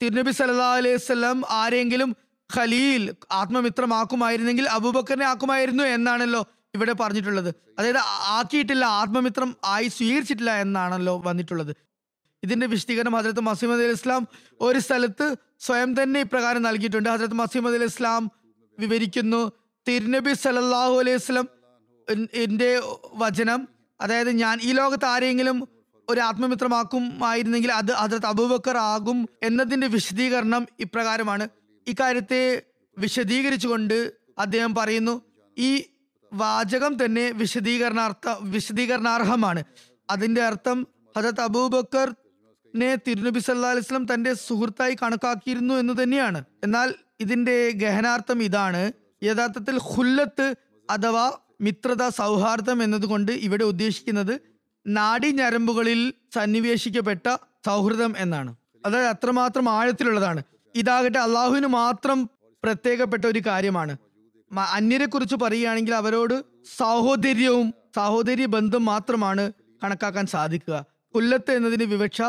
[0.00, 2.10] തിരുനബി സല്ലാ അലൈഹി വസല്ലം ആരെങ്കിലും
[2.50, 3.02] ഖലീൽ
[3.40, 6.40] ആത്മമിത്രമാക്കുമായിരുന്നെങ്കിൽ അബൂബക്കറിനെ ആക്കുമായിരുന്നു എന്നാണല്ലോ
[6.76, 7.50] ഇവിടെ പറഞ്ഞിട്ടുള്ളത്.
[7.78, 8.00] അതായത്
[8.38, 11.72] ആക്കിയിട്ടില്ല ആത്മമിത്രം ആയി സ്വീകരിച്ചിട്ടില്ല എന്നാണല്ലോ വന്നിട്ടുള്ളത്.
[12.42, 14.22] ഇതിന്റെ വിശദീകരണം ഹജരത്ത് മസീമദ് അലി ഇസ്ലാം
[14.66, 15.26] ഒരു സ്ഥലത്ത്
[15.66, 17.08] സ്വയം തന്നെ ഇപ്രകാരം നൽകിയിട്ടുണ്ട്.
[17.14, 18.22] ഹജരത്ത് മസീമദ് അലി ഇസ്ലാം
[18.78, 19.40] വിവരിക്കുന്നു
[19.86, 21.48] തിരുനബി സല്ലല്ലാഹു അലൈഹി വസല്ലം
[22.44, 22.70] എന്റെ
[23.22, 23.60] വചനം
[24.00, 25.58] അതായത് ഞാൻ ഈ ലോകത്ത് ആരെങ്കിലും
[26.10, 31.48] ഒരു ആത്മമിത്രമാക്കുമായിരുന്നെങ്കിൽ അത് ഹജരത്ത് അബൂബക്കർ ആകും എന്നതിന്റെ വിശദീകരണം ഇപ്രകാരമാണ്.
[31.86, 32.62] ഇക്കാര്യത്തെ
[32.98, 35.22] വിശദീകരിച്ചുകൊണ്ട് അദ്ദേഹം പറയുന്നു
[35.58, 35.84] ഈ
[36.32, 39.64] വാചകം തന്നെ വിശദീകരണാർത്ഥ വിശദീകരണാർഹമാണ്.
[40.10, 42.14] അതിന്റെ അർത്ഥം ഹജത് അബൂബക്കർ
[42.76, 46.44] നെ തിരുനബി സല്ലാ അലിസ്ലം തന്റെ സുഹൃത്തായി കണക്കാക്കിയിരുന്നു എന്ന് തന്നെയാണ്.
[46.64, 48.92] എന്നാൽ ഇതിന്റെ ഗഹനാർത്ഥം ഇതാണ്
[49.22, 50.54] യഥാർത്ഥത്തിൽ ഹുല്ലത്ത്
[50.90, 54.49] അഥവാ മിത്രത സൗഹാർദ്ദം എന്നതുകൊണ്ട് ഇവിടെ ഉദ്ദേശിക്കുന്നത്
[54.96, 58.54] നാഡി ഞരമ്പുകളിൽ സന്നിവേശിക്കപ്പെട്ട സൗഹൃദം എന്നാണ്.
[58.86, 60.42] അതായത് അത്രമാത്രം ആഴത്തിലുള്ളതാണ്.
[60.74, 62.30] ഇതാകട്ടെ അള്ളാഹുവിന് മാത്രം
[62.64, 63.96] പ്രത്യേകപ്പെട്ട ഒരു കാര്യമാണ്.
[64.72, 66.44] അന്യരെ കുറിച്ച് പറയുകയാണെങ്കിൽ അവരോട്
[66.76, 69.52] സാഹോദര്യവും സാഹോദര്യ ബന്ധം മാത്രമാണ്
[69.84, 70.86] കണക്കാക്കാൻ സാധിക്കുക.
[71.14, 72.22] കൊല്ലത്ത് എന്നതിന് വിവക്ഷ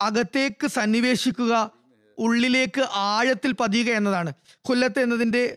[0.00, 1.70] അകത്തേക്ക് സന്നിവേശിക്കുക
[2.18, 4.32] ഉള്ളിലേക്ക് ആഴത്തിൽ പതിയുക എന്നതാണ്.
[4.62, 5.56] കൊല്ലത്ത് എന്നതിന്റെ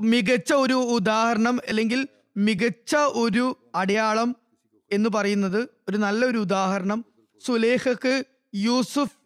[0.00, 4.36] മികച്ച ഒരു ഉദാഹരണം അല്ലെങ്കിൽ മികച്ച ഒരു അടയാളം
[4.92, 7.04] എന്ന് പറയുന്നത് ഒരു നല്ലൊരു ഉദാഹരണം
[7.46, 8.24] സുലേഖക്ക്
[8.54, 9.16] യൂസുഫ്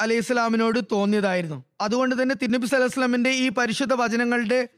[0.00, 1.64] അലൈഹി സ്വലാമിനോട് തോന്നിയതായിരുന്നു.
[1.80, 4.68] അതുകൊണ്ട് തന്നെ തിരുനബി സലഹ് അലൈഹി ഈ പരിശുദ്ധ വചനങ്ങളുടെ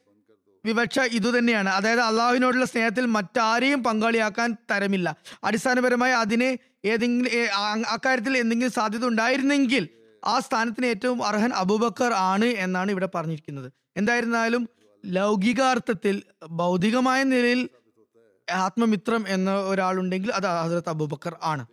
[0.65, 1.69] വിവക്ഷ ഇതുതന്നെയാണ്.
[1.69, 5.17] അതായത് അള്ളാഹുവിനോടുള്ള സ്നേഹത്തിൽ മറ്റാരെയും പങ്കാളിയാക്കാൻ തരമില്ല.
[5.45, 7.31] അടിസ്ഥാനപരമായി അതിനെ ഏതെങ്കിലും
[7.89, 9.89] അക്കാര്യത്തിൽ എന്തെങ്കിലും സാധ്യത ഉണ്ടായിരുന്നെങ്കിൽ
[10.25, 13.73] ആ സ്ഥാനത്തിന് ഏറ്റവും അർഹൻ അബൂബക്കർ ആണ് എന്നാണ് ഇവിടെ പറഞ്ഞിരിക്കുന്നത്.
[13.97, 14.69] എന്തായിരുന്നാലും
[15.07, 17.69] ലൗകികാർത്ഥത്തിൽ ഭൗതികമായ നിലയിൽ
[18.51, 21.67] ആത്മമിത്രം എന്ന ഒരാളുണ്ടെങ്കിൽ അത് ഹസരത്ത് അബൂബക്കർ ആണ്.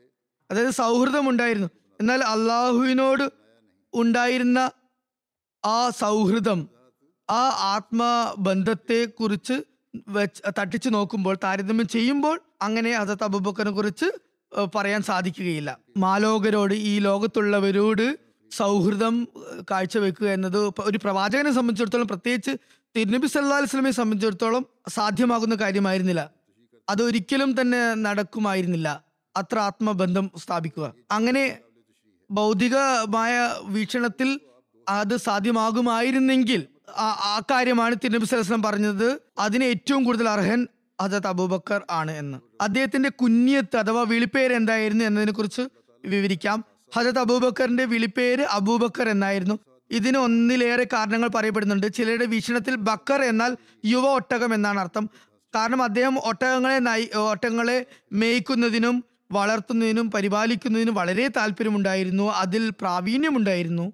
[0.52, 1.68] അതായത് സൗഹൃദം ഉണ്ടായിരുന്നു
[2.00, 3.30] എന്നാൽ അള്ളാഹുവിനോട്
[3.94, 4.72] ഉണ്ടായിരുന്ന
[5.66, 6.70] ആ സൗഹൃദം
[7.30, 9.64] ആ ആത്മബന്ധത്തെ കുറിച്ച്
[10.08, 14.06] വെച്ച് തട്ടിച്ചു നോക്കുമ്പോൾ താരതമ്യം ചെയ്യുമ്പോൾ അങ്ങനെ ഹസരത്ത് അബൂബക്കറിനെ കുറിച്ച്
[14.76, 15.78] പറയാൻ സാധിക്കുകയില്ല.
[15.98, 18.18] മാലോകരോട് ഈ ലോകത്തുള്ളവരോട്
[18.52, 19.28] സൗഹൃദം
[19.72, 22.52] കാഴ്ചവെക്കുക എന്നത് ഒരു പ്രവാചകനെ സംബന്ധിച്ചിടത്തോളം പ്രത്യേകിച്ച്
[22.96, 26.32] തിരുനബി സല്ലാ അലൈഹി സ്വലമെ സംബന്ധിച്ചിടത്തോളം സാധ്യമാകുന്ന കാര്യമായിരുന്നില്ല.
[26.90, 29.04] അതൊരിക്കലും തന്നെ നടക്കുമായിരുന്നില്ല.
[29.36, 30.94] അത്ര ആത്മബന്ധം സ്ഥാപിക്കുക.
[31.12, 31.58] അങ്ങനെ
[32.32, 34.40] ഭൗതികമായ വീക്ഷണത്തിൽ
[34.90, 36.68] അത് സാധ്യമാകുമായിരുന്നെങ്കിൽ
[36.98, 39.20] ആ- കാര്യമാണ് തിരുനബി സലസ്ലം പറഞ്ഞത്.
[39.40, 40.68] അതിന് ഏറ്റവും കൂടുതൽ അർഹൻ
[41.02, 42.38] ഹജത് അബൂബക്കർ ആണ് എന്ന്.
[42.62, 45.62] അദ്ദേഹത്തിന്റെ കുഞ്ഞിയത്ത് അഥവാ വിളിപ്പേര് എന്തായിരുന്നു എന്നതിനെ കുറിച്ച്
[46.06, 46.66] വിവരിക്കാം.
[46.96, 49.60] ഹജത് അബൂബക്കറിന്റെ വിളിപ്പേര് അബൂബക്കർ എന്നായിരുന്നു.
[49.92, 51.94] ഇതിന് ഒന്നിലേറെ കാരണങ്ങൾ പറയപ്പെടുന്നുണ്ട്.
[51.94, 55.10] ചിലരുടെ വീക്ഷണത്തിൽ ബക്കർ എന്നാൽ യുവ ഒട്ടകം എന്നാണ് അർത്ഥം.
[55.56, 62.32] കാരണം അദ്ദേഹം ഒട്ടകങ്ങളെ നയി ഒട്ടകങ്ങളെ മേയ്ക്കുന്നതിനും വളർത്തുന്നതിനും പരിപാലിക്കുന്നതിനും വളരെ താല്പര്യമുണ്ടായിരുന്നു.
[62.32, 63.94] അതിൽ പ്രാവീണ്യമുണ്ടായിരുന്നു.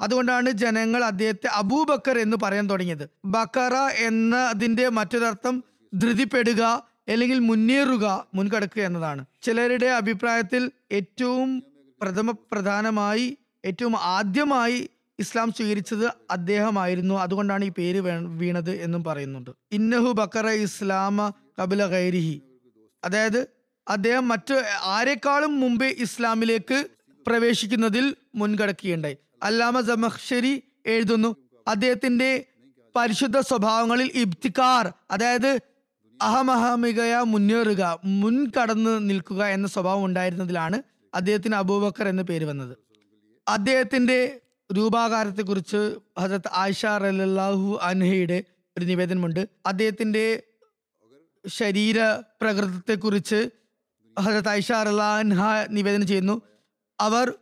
[0.00, 3.10] അതുകൊണ്ടാണ് ജനങ്ങൾ അദ്ദേഹത്തെ അബൂബക്കർ എന്ന് പറയാൻ തുടങ്ങിയത്.
[3.24, 6.62] ബക്കറ എന്ന അതിന്റെ മറ്റൊരർത്ഥം ധൃതിപ്പെടുക
[7.08, 9.24] അല്ലെങ്കിൽ മുന്നേറുക മുൻകടക്കുക എന്നതാണ്.
[9.42, 11.62] ചിലരുടെ അഭിപ്രായത്തിൽ ഏറ്റവും
[12.02, 17.14] പ്രഥമ പ്രധാനമായി ഏറ്റവും ആദ്യമായി ഇസ്ലാം സ്വീകരിച്ചത് അദ്ദേഹമായിരുന്നു.
[17.14, 18.00] അതുകൊണ്ടാണ് ഈ പേര്
[18.38, 19.50] വീണത് എന്നും പറയുന്നുണ്ട്.
[19.72, 22.42] ഇന്നഹു ബക്കറ ഇസ്ലാമ കബില ഗൈരിഹി.
[23.04, 23.46] അതായത്
[23.88, 26.88] അദ്ദേഹം മറ്റു ആരെക്കാളും മുമ്പേ ഇസ്ലാമിലേക്ക്
[27.26, 29.16] പ്രവേശിക്കുന്നതിൽ മുൻകടക്കുകയുണ്ടായി.
[29.42, 31.36] അല്ലാമ ജമഹ്ഷരി എഴുതുന്നു
[31.68, 32.44] അദ്ദേഹത്തിന്റെ
[32.96, 35.58] പരിശുദ്ധ സ്വഭാവങ്ങളിൽ ഇബ്തിക്കാർ അതായത്
[36.22, 40.82] അഹമഹമികയ മുന്നേറുക മുൻകടന്ന് നിൽക്കുക എന്ന സ്വഭാവം ഉണ്ടായിരുന്നതിലാണ്
[41.14, 42.76] അദ്ദേഹത്തിന് അബൂബക്കർ എന്ന പേര് വന്നത്.
[43.48, 44.40] അദ്ദേഹത്തിന്റെ
[44.76, 48.44] രൂപാകാരത്തെക്കുറിച്ച് ഹജത് ആയിഷ റലാഹു അൻഹയുടെ
[48.78, 49.48] ഒരു നിവേദനമുണ്ട്.
[49.66, 50.42] അദ്ദേഹത്തിന്റെ
[51.46, 53.50] ശരീര പ്രകൃതത്തെക്കുറിച്ച്
[54.20, 56.42] ഹജരത്ത് ആയിഷ അൻഹ നിവേദനം ചെയ്യുന്നു.
[57.00, 57.32] അവർ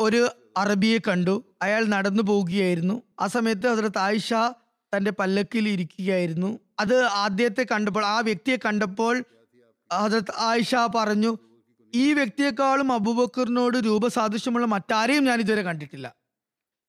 [0.00, 1.44] ഒരു അറബിയെ കണ്ടു.
[1.62, 3.02] അയാൾ നടന്നു പോവുകയായിരുന്നു.
[3.20, 4.34] ആ സമയത്ത് ഹസരത്ത് ആയിഷ
[4.96, 6.58] തന്റെ പല്ലക്കിൽ ഇരിക്കുകയായിരുന്നു.
[6.80, 9.24] അത് ആദ്യത്തെ കണ്ടപ്പോൾ ആ വ്യക്തിയെ കണ്ടപ്പോൾ
[9.92, 11.38] ഹസരത്ത് ആയിഷ പറഞ്ഞു
[11.94, 16.17] ഈ വ്യക്തിയെക്കാളും അബൂബക്കറിനോട് രൂപസാദൃശ്യമുള്ള മറ്റാരെയും ഞാൻ ഇതുവരെ കണ്ടിട്ടില്ല.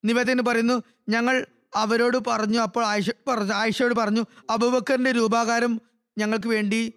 [0.03, 5.81] നിവേദന പറയുന്നു ഞങ്ങൾ അവരോട് പറഞ്ഞു അപ്പോൾ ആയിഷ പറഞ്ഞു ആയിഷയോട് പറഞ്ഞു അബുബക്കറിന്റെ രൂപാകാരം
[6.17, 6.93] ഞങ്ങൾക്ക് വേണ്ടി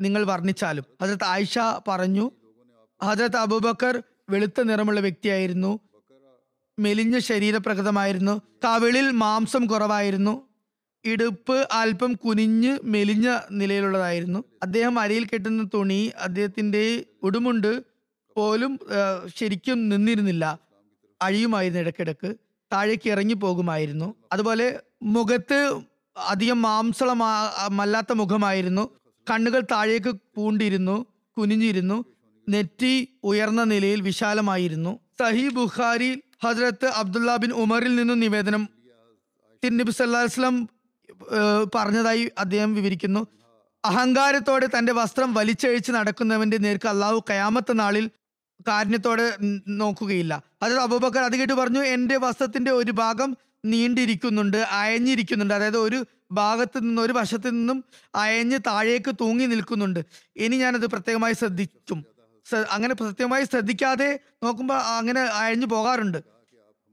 [0.00, 0.84] നിങ്ങൾ വർണിച്ചാലും.
[1.02, 2.32] ഹജരത്ത് ആയിഷ പറഞ്ഞു
[3.02, 5.80] ഹജരത്ത് അബൂബക്കർ വെളുത്ത നിറമുള്ള വ്യക്തിയായിരുന്നു
[6.78, 10.48] മെലിഞ്ഞ ശരീരപ്രകൃതമായിരുന്നു കവിളിൽ മാംസം കുറവായിരുന്നു
[11.04, 14.44] ഇടുപ്പ് അല്പം കുനിഞ്ഞ് മെലിഞ്ഞ നിലയിലുള്ളതായിരുന്നു.
[14.62, 17.82] അദ്ദേഹം അരയിൽ കെട്ടുന്ന തുണി അദ്ദേഹത്തിന്റെ ഉടുമുണ്ട്
[18.36, 18.78] പോലും
[19.36, 20.58] ശരിക്കും നിന്നിരുന്നില്ല
[21.22, 22.36] അഴിയുമായിരുന്നു ഇടയ്ക്കിടക്ക്
[22.72, 25.82] താഴേക്ക് ഇറങ്ങി പോകുമായിരുന്നു അതുപോലെ മുഖത്ത്
[26.16, 28.90] അധികം മാംസളമല്ലാത്ത മുഖമായിരുന്നു.
[29.30, 31.06] കണ്ണുകൾ താഴേക്ക് പൂണ്ടിരുന്നു
[31.38, 32.04] കുനിഞ്ഞിരുന്നു.
[32.48, 34.98] നെറ്റി ഉയർന്ന നിലയിൽ വിശാലമായിരുന്നു.
[35.20, 38.68] സഹി ബുഖാരി ഹജ്രത്ത് അബ്ദുല്ല ബിൻ ഉമറിൽ നിന്നും നിവേദനം
[39.64, 40.68] തിരുനബി അലൈഹി
[41.74, 43.26] പറഞ്ഞതായി അദ്ദേഹം വിവരിക്കുന്നു.
[43.84, 48.10] അഹങ്കാരത്തോടെ തന്റെ വസ്ത്രം വലിച്ചഴിച്ച് നടക്കുന്നവന്റെ നേർക്ക് അള്ളാഹു കയാമത്ത നാളിൽ
[48.68, 49.36] കാരുണ്യത്തോടെ
[49.68, 50.42] നോക്കുകയില്ല.
[50.62, 55.54] അതായത് അബൂബക്കർ അത് കേട്ട് പറഞ്ഞു എന്റെ വസ്ത്രത്തിന്റെ ഒരു ഭാഗം നീണ്ടിരിക്കുന്നുണ്ട് അയഞ്ഞിരിക്കുന്നുണ്ട്.
[55.54, 60.04] അതായത് ഒരു ഭാഗത്ത് നിന്ന് ഒരു വശത്ത് നിന്നും അയഞ്ഞ് താഴേക്ക് തൂങ്ങി നിൽക്കുന്നുണ്ട്.
[60.36, 62.04] ഇനി ഞാനത് പ്രത്യേകമായി ശ്രദ്ധിക്കും.
[62.50, 66.18] ശ്ര- അങ്ങനെ പ്രത്യേകമായി ശ്രദ്ധിക്കാതെ നോക്കുമ്പോൾ അങ്ങനെ അയഞ്ഞു പോകാറുണ്ട്.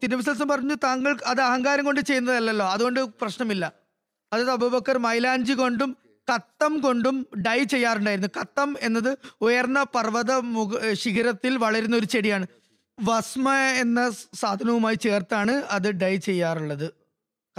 [0.04, 2.66] തിരുവിശ്വാസം പറഞ്ഞു താങ്കൾ അത് അഹങ്കാരം കൊണ്ട് ചെയ്യുന്നതല്ലല്ലോ.
[2.66, 3.72] അതുകൊണ്ട് പ്രശ്നമില്ല.
[4.34, 5.98] അതായത് അബൂബക്കർ മൈലാഞ്ചി കൊണ്ടും
[6.32, 8.30] കത്തം കൊണ്ടും ഡൈ ചെയ്യാറുണ്ടായിരുന്നു.
[8.40, 12.48] കത്തം എന്നത് ഉയർന്ന പർവത മുഖ ശിഖരത്തിൽ വളരുന്ന ഒരു ചെടിയാണ്.
[13.00, 16.94] വസ്മ എന്ന സാധനവുമായി ചേർത്താണ് അത് ഡൈ ചെയ്യാറുള്ളത്.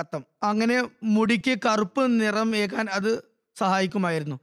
[0.00, 0.24] കത്തം.
[0.42, 3.24] അങ്ങനെ മുടിക്ക് കറുപ്പ് നിറം ഏക്കാൻ അത്
[3.58, 4.40] സഹായിക്കുമായിരുന്നു.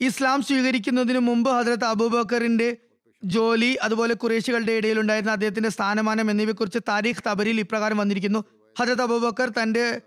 [0.00, 2.76] ഇസ്ലാം സ്വീകരിക്കുന്നതിന് മുമ്പ് ഹജരത്ത് അബൂബക്കറിന്റെ
[3.24, 8.44] ജോലി അതുപോലെ കുറേശികളുടെ ഇടയിൽ ഉണ്ടായിരുന്ന അദ്ദേഹത്തിന്റെ സ്ഥാനമാനം എന്നിവയെക്കുറിച്ച് താരീഖ് തബരിൽ ഇപ്രകാരം വന്നിരിക്കുന്നു.
[8.78, 10.00] ഹജരത് അബൂബക്കർ തന്റെ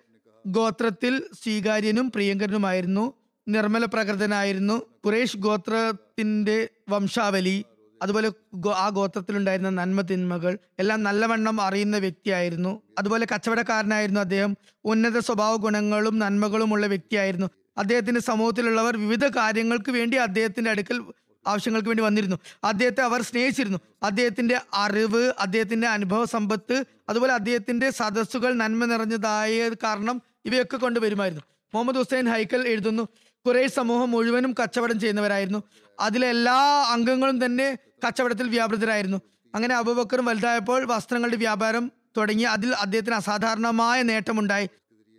[0.48, 3.23] ഗോത്രത്തിൽ സ്വീകാര്യനും പ്രിയങ്കരനുമായിരുന്നു.
[3.48, 4.76] നിർമ്മല പ്രകൃതനായിരുന്നു.
[5.06, 7.66] കുറേഷ് ഗോത്രത്തിന്റെ വംശാവലി
[8.02, 8.32] അതുപോലെ
[8.76, 12.82] ആ ഗോത്രത്തിലുണ്ടായിരുന്ന നന്മ തിന്മകൾ എല്ലാം നല്ലവണ്ണം അറിയുന്ന വ്യക്തിയായിരുന്നു.
[13.00, 14.58] അതുപോലെ കച്ചവടക്കാരനായിരുന്നു അദ്ദേഹം.
[14.86, 17.48] ഉന്നത സ്വഭാവ ഗുണങ്ങളും നന്മകളുമുള്ള വ്യക്തിയായിരുന്നു.
[17.78, 21.04] അദ്ദേഹത്തിന്റെ സമൂഹത്തിലുള്ളവർ വിവിധ കാര്യങ്ങൾക്ക് വേണ്ടി അദ്ദേഹത്തിന്റെ അടുക്കൽ
[21.48, 22.38] ആവശ്യങ്ങൾക്ക് വേണ്ടി വന്നിരുന്നു.
[22.64, 23.78] അദ്ദേഹത്തെ അവർ സ്നേഹിച്ചിരുന്നു.
[24.04, 32.26] അദ്ദേഹത്തിന്റെ അറിവ് അദ്ദേഹത്തിന്റെ അനുഭവ സമ്പത്ത് അതുപോലെ അദ്ദേഹത്തിന്റെ സദസ്സുകൾ നന്മ നിറഞ്ഞതായ കാരണം ഇവയൊക്കെ കൊണ്ടുവരുമായിരുന്നു മുഹമ്മദ് ഹുസൈൻ
[32.26, 33.08] ഹൈക്കൽ എഴുതുന്നു
[33.46, 35.64] കുറേ സമൂഹം മുഴുവനും കച്ചവടം ചെയ്യുന്നവരായിരുന്നു.
[36.00, 37.78] അതിലെ എല്ലാ അംഗങ്ങളും തന്നെ
[38.08, 39.18] കച്ചവടത്തിൽ വ്യാപൃതരായിരുന്നു.
[39.56, 42.44] അങ്ങനെ അബൂബക്കറും വലുതായപ്പോൾ വസ്ത്രങ്ങളുടെ വ്യാപാരം തുടങ്ങി.
[42.44, 44.70] അതിൽ അദ്ദേഹത്തിന് അസാധാരണമായ നേട്ടമുണ്ടായി.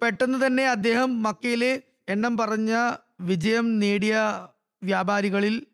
[0.02, 2.72] പെട്ടെന്ന് തന്നെ അദ്ദേഹം മക്കയിലെ എണ്ണം പറഞ്ഞ
[3.20, 4.14] വിജയം നേടിയ
[4.82, 5.66] വ്യാപാരികളിൽ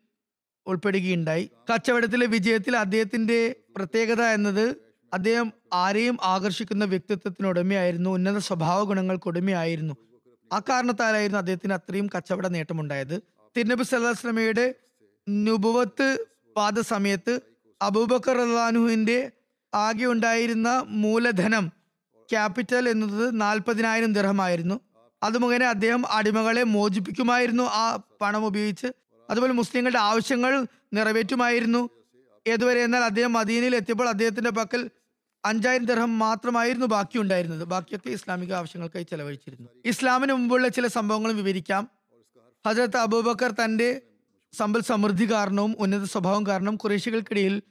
[0.67, 1.49] ഉൾപ്പെടുകയുണ്ടായി.
[1.73, 4.65] കച്ചവടത്തിലെ വിജയത്തിൽ അദ്ദേഹത്തിന്റെ പ്രത്യേകത എന്നത്
[5.13, 9.93] അദ്ദേഹം ആരെയും ആകർഷിക്കുന്ന വ്യക്തിത്വത്തിനുടമയായിരുന്നു ഉന്നത സ്വഭാവ ഗുണങ്ങൾക്കുടമയായിരുന്നു
[10.51, 13.21] ആ കാരണത്താലായിരുന്നു അദ്ദേഹത്തിന് അത്രയും കച്ചവട നേട്ടമുണ്ടായത്.
[13.57, 14.75] തിരുനബി സല്ലാസ്ലമയുടെ
[15.29, 16.25] നുബുവത്ത്
[16.57, 17.39] പാത സമയത്ത്
[17.81, 19.31] അബൂബക്കർ റഹ്ലാനുഹുവിന്റെ
[19.73, 21.71] ആകെ ഉണ്ടായിരുന്ന മൂലധനം
[22.29, 24.79] ക്യാപിറ്റൽ എന്നത് നാൽപ്പതിനായിരം ദിർഹമായിരുന്നു.
[25.23, 28.87] അത് മുഖേന അദ്ദേഹം അടിമകളെ മോചിപ്പിക്കുമായിരുന്നു ആ പണം ഉപയോഗിച്ച്.
[29.29, 31.89] അതുപോലെ മുസ്ലിങ്ങളുടെ ആവശ്യങ്ങൾ നിറവേറ്റുമായിരുന്നു.
[32.47, 34.89] ഏതുവരെ എന്നാൽ അദ്ദേഹം മദീനയിൽ എത്തിയപ്പോൾ അദ്ദേഹത്തിന്റെ പക്കൽ
[35.45, 39.69] അഞ്ചായിരം ദർഹം മാത്രമായിരുന്നു ബാക്കി ഉണ്ടായിരുന്നത് ബാക്കിയൊക്കെ ഇസ്ലാമിക ആവശ്യങ്ങൾക്കായി ചെലവഴിച്ചിരുന്നു.
[39.85, 41.89] ഇസ്ലാമിന് മുമ്പുള്ള ചില സംഭവങ്ങളും വിവരിക്കാം.
[42.67, 44.01] ഹജരത്ത് അബൂബക്കർ തന്റെ
[44.53, 47.61] സമ്പൽ സമൃദ്ധി കാരണവും ഉന്നത സ്വഭാവം കാരണം കുറേശികൾക്കിടയിൽ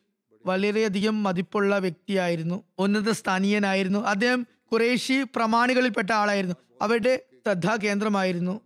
[0.46, 2.64] വളരെയധികം മതിപ്പുള്ള വ്യക്തിയായിരുന്നു.
[2.78, 3.98] ഉന്നത സ്ഥാനീയനായിരുന്നു.
[3.98, 6.56] അദ്ദേഹം കുറേശി പ്രമാണികളിൽപ്പെട്ട ആളായിരുന്നു.
[6.82, 8.60] അവരുടെ ശ്രദ്ധാകേന്ദ്രമായിരുന്നു.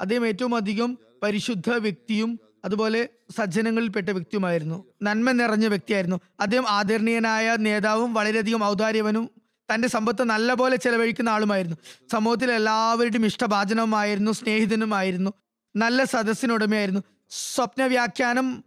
[0.00, 3.08] അദ്ദേഹം ഏറ്റവും അധികം പരിശുദ്ധ വ്യക്തിയും അതുപോലെ
[3.38, 4.84] സജ്ജനങ്ങളിൽപ്പെട്ട വ്യക്തിയുമായിരുന്നു.
[5.02, 6.20] നന്മ നിറഞ്ഞ വ്യക്തിയായിരുന്നു.
[6.40, 9.30] അദ്ദേഹം ആദരണീയനായ നേതാവും വളരെയധികം ഔദാര്യവനും
[9.68, 11.76] തന്റെ സമ്പത്ത് നല്ലപോലെ ചെലവഴിക്കുന്ന ആളുമായിരുന്നു.
[12.12, 15.30] സമൂഹത്തിൽ എല്ലാവരുടെയും ഇഷ്ടഭാചനവുമായിരുന്നു സ്നേഹിതനുമായിരുന്നു
[15.76, 17.00] നല്ല സദസ്സിനുടമയായിരുന്നു.
[17.30, 18.64] സ്വപ്ന വ്യാഖ്യാനം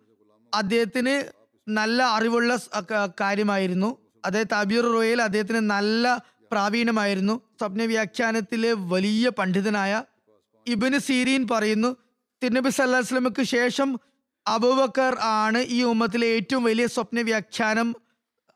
[0.54, 1.32] അദ്ദേഹത്തിന്
[1.68, 2.60] നല്ല അറിവുള്ള
[3.22, 3.98] കാര്യമായിരുന്നു.
[4.26, 6.22] അതായത് തബീർ റോയൽ അദ്ദേഹത്തിന് നല്ല
[6.52, 10.04] പ്രാവീണമായിരുന്നു സ്വപ്ന വ്യാഖ്യാനത്തിലെ വലിയ പണ്ഡിതനായ
[10.68, 11.98] ഇബിന് സീരീൻ പറയുന്നു
[12.44, 14.00] തിരുനബി സല്ലാ വസ്ലമക്ക് ശേഷം
[14.48, 17.96] അബൂബക്കർ ആണ് ഈ ഉമ്മത്തിലെ ഏറ്റവും വലിയ സ്വപ്ന വ്യാഖ്യാനം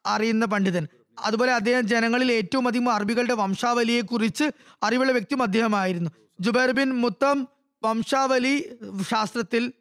[0.05, 0.87] അറിയുന്ന പണ്ഡിതൻ.
[1.19, 4.43] അതുപോലെ അദ്ദേഹം ജനങ്ങളിൽ ഏറ്റവും അധികം അറബികളുടെ വംശാവലിയെ കുറിച്ച്
[4.83, 6.09] അറിവുള്ള വ്യക്തിയും അദ്ദേഹമായിരുന്നു.
[6.39, 7.47] ജുബൈർ ബിൻ മുത്തം
[7.83, 8.77] വംശാവലി
[9.09, 9.73] ശാസ്ത്രത്തിൽ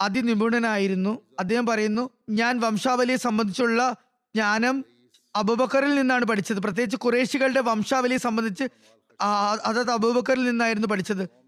[0.00, 1.22] അതിനിപുണനായിരുന്നു.
[1.38, 3.94] അദ്ദേഹം പറയുന്നു ഞാൻ വംശാവലിയെ സംബന്ധിച്ചുള്ള
[4.36, 4.84] ജ്ഞാനം
[5.36, 6.58] അബൂബക്കറിൽ നിന്നാണ് പഠിച്ചത്.
[6.58, 8.64] പ്രത്യേകിച്ച് കുറേശികളുടെ വംശാവലിയെ സംബന്ധിച്ച്
[9.64, 11.39] അതത് അബൂബക്കറിൽ നിന്നായിരുന്നു പഠിച്ചത്.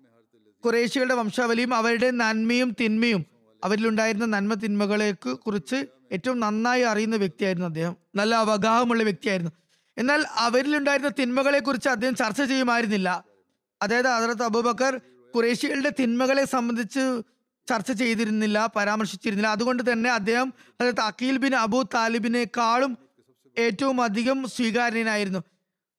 [0.64, 3.26] കുറേശികളുടെ വംശാവലിയും അവരുടെ നന്മയും തിന്മയും
[3.64, 7.96] അവരിലുണ്ടായിരുന്ന നന്മ തിന്മകളെ കുറിച്ച് ഏറ്റവും നന്നായി അറിയുന്ന വ്യക്തിയായിരുന്നു അദ്ദേഹം.
[8.14, 9.52] നല്ല അവഗാഹമുള്ള വ്യക്തിയായിരുന്നു.
[9.98, 13.24] എന്നാൽ അവരിലുണ്ടായിരുന്ന തിന്മകളെ കുറിച്ച് അദ്ദേഹം ചർച്ച ചെയ്യുമായിരുന്നില്ല.
[13.82, 15.00] അതായത് ഹജറത്ത് അബൂബക്കർ
[15.34, 17.22] കുറേശികളുടെ തിന്മകളെ സംബന്ധിച്ച്
[17.68, 19.48] ചർച്ച ചെയ്തിരുന്നില്ല പരാമർശിച്ചിരുന്നില്ല.
[19.48, 22.98] അതുകൊണ്ട് തന്നെ അദ്ദേഹം അതായത് അഖീൽ ബിൻ അബൂ താലിബിനേക്കാളും
[23.58, 25.38] ഏറ്റവും അധികം സ്വീകാര്യനായിരുന്നു.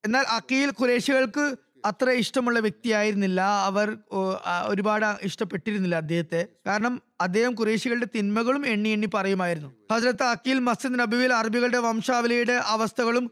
[0.05, 1.55] എന്നാൽ അഖീൽ ഖുറേഷികൾക്ക്
[1.85, 3.41] അത്ര ഇഷ്ടമുള്ള വ്യക്തിയായിരുന്നില്ല.
[3.41, 3.97] അവർ
[4.67, 6.47] ഒരുപാട് ഇഷ്ടപ്പെട്ടിരുന്നില്ല അദ്ദേഹത്തെ.
[6.67, 9.73] കാരണം അദ്ദേഹം കുറേശികളുടെ തിന്മകളും എണ്ണി എണ്ണി പറയുമായിരുന്നു.
[9.93, 13.31] ഹസരത്ത് അക്കീൽ മസ്ജിദ് നബിയിൽ അറബികളുടെ വംശാവലിയുടെ അവസ്ഥകളും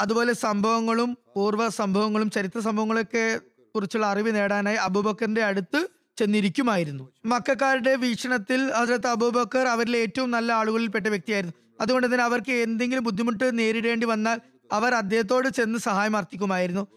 [0.00, 3.40] അതുപോലെ സംഭവങ്ങളും പൂർവ സംഭവങ്ങളും ചരിത്ര സംഭവങ്ങളൊക്കെ
[3.74, 5.88] കുറിച്ചുള്ള അറിവ് നേടാനായി അബൂബക്കറിന്റെ അടുത്ത്
[6.18, 7.12] ചെന്നിരിക്കുമായിരുന്നു.
[7.24, 11.54] മക്കാരുടെ വീക്ഷണത്തിൽ ഹസരത്ത് അബൂബക്കർ അവരിലെ ഏറ്റവും നല്ല ആളുകളിൽപ്പെട്ട വ്യക്തിയായിരുന്നു.
[11.80, 14.40] അതുകൊണ്ട് തന്നെ അവർക്ക് എന്തെങ്കിലും ബുദ്ധിമുട്ട് നേരിടേണ്ടി വന്നാൽ
[14.72, 16.88] അവർ അദ്ദേഹത്തോട് ചെന്ന് സഹായം അർത്ഥിക്കുമായിരുന്നു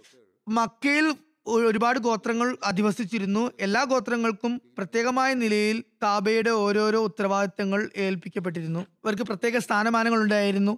[0.48, 1.16] മക്കയിൽ
[1.48, 3.52] ഒരുപാട് ഗോത്രങ്ങൾ അധിവസിച്ചിരുന്നു.
[3.60, 8.80] എല്ലാ ഗോത്രങ്ങൾക്കും പ്രത്യേകമായ നിലയിൽ കാബയുടെ ഓരോരോ ഉത്തരവാദിത്തങ്ങൾ ഏൽപ്പിക്കപ്പെട്ടിരുന്നു.
[8.80, 10.78] അവർക്ക് പ്രത്യേക സ്ഥാനമാനങ്ങൾ ഉണ്ടായിരുന്നു.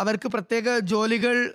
[0.00, 1.54] അവർക്ക് പ്രത്യേക ജോലികൾ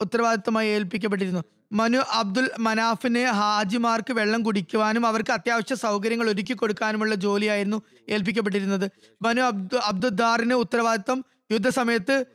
[0.00, 1.44] ഉത്തരവാദിത്തമായി ഏൽപ്പിക്കപ്പെട്ടിരുന്നു.
[1.72, 8.90] മനു അബ്ദുൽ മനാഫിന് ഹാജിമാർക്ക് വെള്ളം കുടിക്കുവാനും അവർക്ക് അത്യാവശ്യ സൗകര്യങ്ങൾ ഒരുക്കി കൊടുക്കാനുമുള്ള ജോലിയായിരുന്നു ഏൽപ്പിക്കപ്പെട്ടിരുന്നത്.
[9.22, 12.26] മനു അബ്ദു അബ്ദുദ്ദാറിന് ഉത്തരവാദിത്തം യുദ്ധസമയത്ത്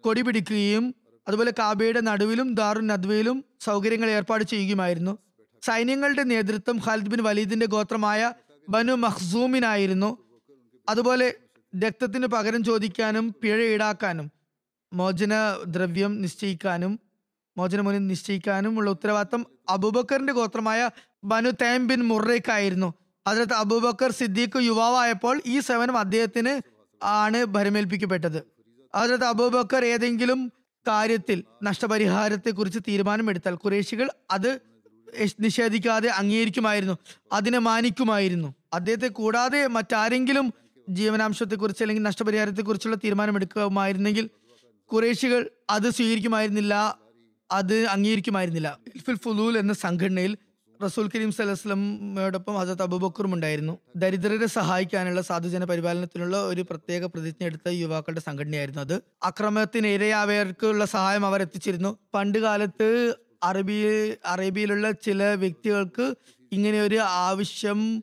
[0.00, 0.94] കൊടി പിടിക്കുകയും
[1.28, 5.18] അതുപോലെ കാബയുടെ നടുവിലും ദാറുൻ നദ്വയിലും സൗകര്യങ്ങൾ ഏർപ്പാട് ചെയ്യുകയുമായിരുന്നു.
[5.62, 8.32] സൈന്യങ്ങളുടെ നേതൃത്വം ഖാലിദ് ബിൻ വലീദിന്റെ ഗോത്രമായ
[8.68, 10.18] ബനു മഖ്സൂമിനായിരുന്നു.
[10.88, 11.34] അതുപോലെ
[11.84, 14.30] രക്തത്തിന് പകരം ചോദിക്കാനും പിഴ ഈടാക്കാനും
[14.92, 15.34] മോചന
[15.66, 17.00] ദ്രവ്യം നിശ്ചയിക്കാനും
[17.56, 20.90] മോചനമുനി നിശ്ചയിക്കാനും ഉള്ള ഉത്തരവാദിത്തം അബൂബക്കറിന്റെ ഗോത്രമായ
[21.24, 22.94] ബനു തൈം ബിൻ മുറേക്കായിരുന്നു
[23.26, 26.60] അതിനകത്ത് അബൂബക്കർ സിദ്ദീഖ് യുവാവായപ്പോൾ ഈ സേവനം അദ്ദേഹത്തിന്
[27.02, 28.42] ആണ് ഭരമേൽപ്പിക്കപ്പെട്ടത്.
[28.94, 30.52] അതിനകത്ത് അബൂബക്കർ ഏതെങ്കിലും
[30.86, 34.60] കാര്യത്തിൽ നഷ്ടപരിഹാരത്തെ കുറിച്ച് തീരുമാനമെടുത്താൽ കുറേശികൾ അത്
[35.40, 36.98] നിഷേധിക്കാതെ അംഗീകരിക്കുമായിരുന്നു
[37.32, 38.54] അതിനെ മാനിക്കുമായിരുന്നു.
[38.72, 40.52] അദ്ദേഹത്തെ കൂടാതെ മറ്റാരെങ്കിലും
[40.88, 44.30] ജീവനാംശത്തെക്കുറിച്ച് അല്ലെങ്കിൽ നഷ്ടപരിഹാരത്തെക്കുറിച്ചുള്ള തീരുമാനമെടുക്കുമായിരുന്നെങ്കിൽ
[44.92, 46.98] കുറേശികൾ അത് സ്വീകരിക്കുമായിരുന്നില്ല
[47.50, 48.78] അത് അംഗീകരിക്കുമായിരുന്നില്ല.
[48.94, 50.36] ഇൽഫുൽ ഫുലൂൽ എന്ന സംഘടനയിൽ
[50.84, 53.78] റസൂൽ കരീം സലഹ്സ്ലമയോടൊപ്പം ഹസത്ത് അബുബക്കറും ഉണ്ടായിരുന്നു.
[53.96, 59.02] ദരിദ്രരെ സഹായിക്കാനുള്ള സാധുജന പരിപാലനത്തിനുള്ള ഒരു പ്രത്യേക പ്രതിജ്ഞ എടുത്ത യുവാക്കളുടെ സംഘടനയായിരുന്നു അത്.
[59.22, 61.98] അക്രമത്തിന് ഇരയായവർക്കുള്ള സഹായം അവർ എത്തിച്ചിരുന്നു.
[62.14, 63.76] പണ്ട് കാലത്ത് അറബി
[64.26, 66.14] അറേബ്യയിലുള്ള ചില വ്യക്തികൾക്ക്
[66.52, 68.02] ഇങ്ങനെ ഒരു ആവശ്യം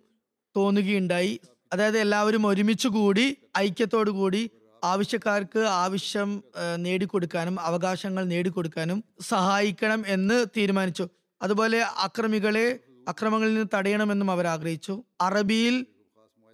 [0.58, 1.40] തോന്നുകയുണ്ടായി.
[1.74, 4.50] അതായത് എല്ലാവരും ഒരുമിച്ച് കൂടി ഐക്യത്തോടു കൂടി
[4.84, 6.44] ആവശ്യക്കാർക്ക് ആവശ്യം
[6.78, 11.06] നേടിക്കൊടുക്കാനും അവകാശങ്ങൾ നേടിക്കൊടുക്കാനും സഹായിക്കണം എന്ന് തീരുമാനിച്ചു.
[11.42, 15.04] അതുപോലെ അക്രമികളെ അക്രമങ്ങളിൽ നിന്ന് തടയണമെന്നും അവർ ആഗ്രഹിച്ചു.
[15.22, 15.86] അറബിയിൽ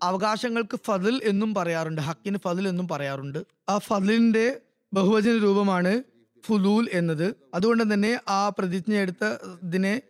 [0.03, 3.45] അവകാശങ്ങൾക്ക് ഫതിൽ എന്നും പറയാറുണ്ട് ഹക്കിന് ഫതിൽ എന്നും പറയാറുണ്ട്.
[3.69, 4.61] ആ ഫതിലിന്റെ
[4.93, 6.03] ബഹുവചന രൂപമാണ്
[6.45, 7.35] ഫുലൂൽ എന്നത്.
[7.53, 9.25] അതുകൊണ്ട് തന്നെ ആ പ്രതിജ്ഞ എടുത്ത
[9.63, 10.01] ഇതിനെ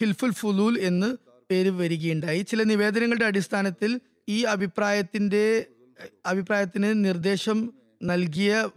[0.00, 1.16] ഹിൽഫുൽ ഫുലൂൽ എന്ന്
[1.50, 2.42] പേര് വരികയുണ്ടായി.
[2.42, 5.66] ചില നിവേദനങ്ങളുടെ അടിസ്ഥാനത്തിൽ ഈ അഭിപ്രായത്തിന്റെ
[6.26, 7.72] അഭിപ്രായത്തിന് നിർദ്ദേശം
[8.02, 8.68] നൽകിയ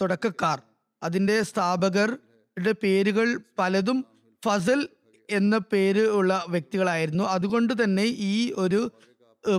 [0.00, 0.62] തുടക്കക്കാർ
[1.02, 4.04] അതിന്റെ സ്ഥാപകരുടെ പേരുകൾ പലതും
[4.44, 4.88] ഫസൽ
[5.30, 7.24] എന്ന പേര് ഉള്ള വ്യക്തികളായിരുന്നു.
[7.24, 8.90] അതുകൊണ്ട് തന്നെ ഈ ഒരു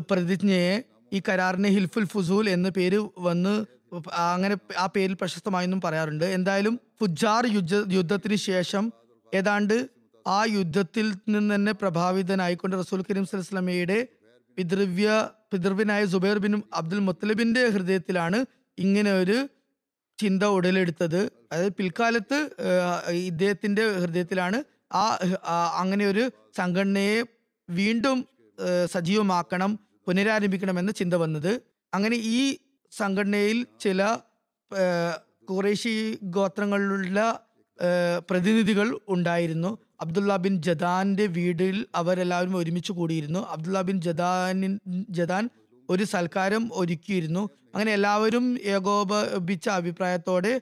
[0.10, 3.66] പ്രതിജ്ഞയെ ഈ കരാറിനെ ഹിൽഫുൽ ഫുസൂൽ എന്ന പേര് വന്ന്
[4.34, 6.26] അങ്ങനെ ആ പേരിൽ പ്രശസ്തമായെന്നും പറയാറുണ്ട്.
[6.26, 8.92] എന്തായാലും ഫുജാർ യുദ്ധ യുദ്ധത്തിന് ശേഷം
[9.34, 9.90] ഏതാണ്ട്
[10.28, 14.08] ആ യുദ്ധത്തിൽ നിന്ന് തന്നെ പ്രഭാവിതനായിക്കൊണ്ട് റസൂൽ കരീം സ്വലമയുടെ
[14.58, 18.46] പിതൃവ്യ പിതൃവ്യനായ സുബൈർ ബിൻ അബ്ദുൽ മുത്തലിബിന്റെ ഹൃദയത്തിലാണ്
[18.80, 19.50] ഇങ്ങനെ ഒരു
[20.20, 21.32] ചിന്ത ഉടലെടുത്തത്.
[21.52, 22.50] അതായത് പിൽക്കാലത്ത്
[23.12, 24.64] ഇദ്ദേഹത്തിന്റെ ഹൃദയത്തിലാണ്
[24.94, 27.24] ആ അങ്ങനെ ഒരു സംഘടനയെ
[27.70, 28.28] വീണ്ടും
[28.92, 31.62] സജീവമാക്കണം പുനരാരംഭിക്കണമെന്ന് ചിന്ത വന്നത്.
[31.94, 32.58] അങ്ങനെ ഈ
[32.92, 34.18] സംഘടനയിൽ ചില
[35.50, 37.20] കുറേശി ഗോത്രങ്ങളിലുള്ള
[38.30, 39.78] പ്രതിനിധികൾ ഉണ്ടായിരുന്നു.
[40.02, 43.40] അബ്ദുള്ള ബിൻ ജദാന്റെ വീടിൽ അവരെല്ലാവരും ഒരുമിച്ച് കൂടിയിരുന്നു.
[43.40, 44.80] അബ്ദുള്ള ബിൻ ജദാനിൻ
[45.10, 45.50] ജദാൻ
[45.90, 47.50] ഒരു സൽക്കാരം ഒരുക്കിയിരുന്നു.
[47.74, 50.62] അങ്ങനെ എല്ലാവരും ഏകോപിച്ച അഭിപ്രായത്തോടെ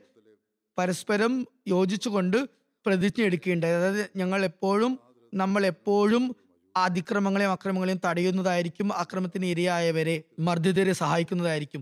[0.78, 5.00] പരസ്പരം യോജിച്ചുകൊണ്ട് പ്രതിജ്ഞ എടുക്കേണ്ടത് അതായത് ഞങ്ങൾ എപ്പോഴും
[5.34, 6.36] നമ്മൾ എപ്പോഴും
[6.76, 11.82] അതിക്രമങ്ങളെയും അക്രമങ്ങളെയും തടയുന്നതായിരിക്കും അക്രമത്തിന് ഇരയായവരെ മർദ്ദിതരെ സഹായിക്കുന്നതായിരിക്കും.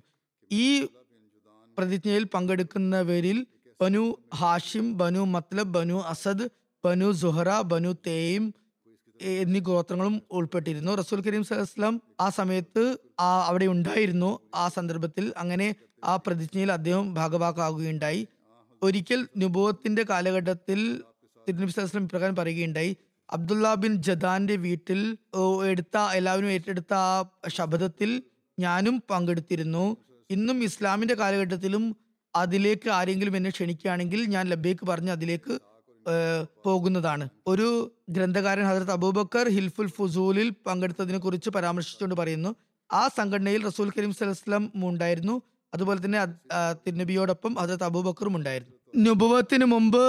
[0.51, 0.87] ഈ
[1.77, 3.37] പ്രതിജ്ഞയിൽ പങ്കെടുക്കുന്നവരിൽ
[3.81, 6.47] Banu Hashim Banu Matlab Banu Asad
[6.85, 8.53] Banu Zuhra Banu തേയും
[9.21, 10.91] എന്നീ ഗോത്രങ്ങളും ഉൾപ്പെട്ടിരുന്നു.
[10.91, 12.83] റസൂൽ കരീം സലഹ്സ്ലാം ആ സമയത്ത്
[13.19, 14.39] ആ അവിടെ ഉണ്ടായിരുന്നു.
[14.55, 18.27] ആ സന്ദർഭത്തിൽ അങ്ങനെ ആ പ്രതിജ്ഞയിൽ അദ്ദേഹം ഭാഗഭാക്കാകുകയുണ്ടായി
[18.81, 20.79] ഒരിക്കൽ നുബോത്തിന്റെ കാലഘട്ടത്തിൽ
[21.47, 22.91] തിരുനബി പ്രകാരം പറയുകയുണ്ടായി
[23.29, 24.99] അബ്ദുള്ള ബിൻ ജദാന്റെ വീട്ടിൽ
[25.71, 27.23] എടുത്ത എല്ലാവരും ഏറ്റെടുത്ത ആ
[27.57, 28.09] ശബ്ദത്തിൽ
[28.57, 29.85] ഞാനും പങ്കെടുത്തിരുന്നു.
[30.29, 31.83] ഇന്നും ഇസ്ലാമിന്റെ കാലഘട്ടത്തിലും
[32.33, 35.53] അതിലേക്ക് ആരെങ്കിലും എന്നെ ക്ഷണിക്കുകയാണെങ്കിൽ ഞാൻ ലബേക്ക് പറഞ്ഞ് അതിലേക്ക്
[36.65, 37.25] പോകുന്നതാണ്.
[37.51, 37.67] ഒരു
[38.15, 42.51] ഗ്രന്ഥകാരൻ ഹജറത്ത് അബൂബക്കർ ഹിൽഫുൽ ഫുസൂലിൽ പങ്കെടുത്തതിനെ കുറിച്ച് പരാമർശിച്ചുകൊണ്ട് പറയുന്നു
[42.89, 45.35] ആ സംഘടനയിൽ റസൂൽ കരീം സലഹ്സ്ലം ഉണ്ടായിരുന്നു.
[45.73, 46.25] അതുപോലെ തന്നെ
[46.73, 48.75] തിരുനബിയോടൊപ്പം ഹജറത്ത് അബൂബക്കറും ഉണ്ടായിരുന്നു.
[48.95, 50.03] നുബുവത്തിന് മുമ്പ്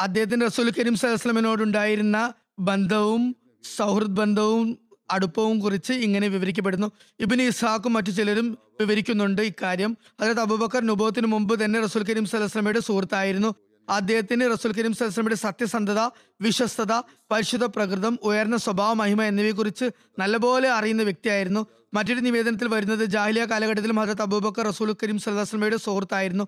[0.00, 3.36] അദ്ദേഹത്തിന് റസൂൽ കരീം സലഹ്സ്ലമിനോടുണ്ടായിരുന്ന ബന്ധവും
[3.76, 4.78] സൗഹൃദ് ബന്ധവും
[5.10, 6.88] അടുപ്പവും കുറിച്ച് ഇങ്ങനെ വിവരിക്കപ്പെടുന്നു.
[7.20, 9.96] ഇബിന് ഇസ്ഹാഖും മറ്റു ചിലരും വിവരിക്കുന്നുണ്ട് ഇക്കാര്യം.
[10.20, 13.54] അതായത് അബൂബക്കർ നുബോത്തിന് മുമ്പ് തന്നെ റസൂൽ കരീം സലഹ്സ്ലമയുടെ സുഹൃത്തായിരുന്നു.
[13.88, 16.00] അദ്ദേഹത്തിന് റസൂൽ കരീം സലഹ്സ്ലമയുടെ സത്യസന്ധത
[16.40, 16.92] വിശ്വസ്തത
[17.30, 21.66] പരിശുദ്ധ പ്രകൃതം ഉയർന്ന സ്വഭാവ മഹിമ എന്നിവയെക്കുറിച്ച് നല്ലപോലെ അറിയുന്ന വ്യക്തിയായിരുന്നു.
[21.92, 26.44] മറ്റൊരു നിവേദനത്തിൽ വരുന്നത് ജാഹിലിയ കാലഘട്ടത്തിൽ ഹജരത്ത് അബൂബക്കർ റസൂൽ കരീം സലഹസ്ലമയുടെ സുഹൃത്തായിരുന്നു.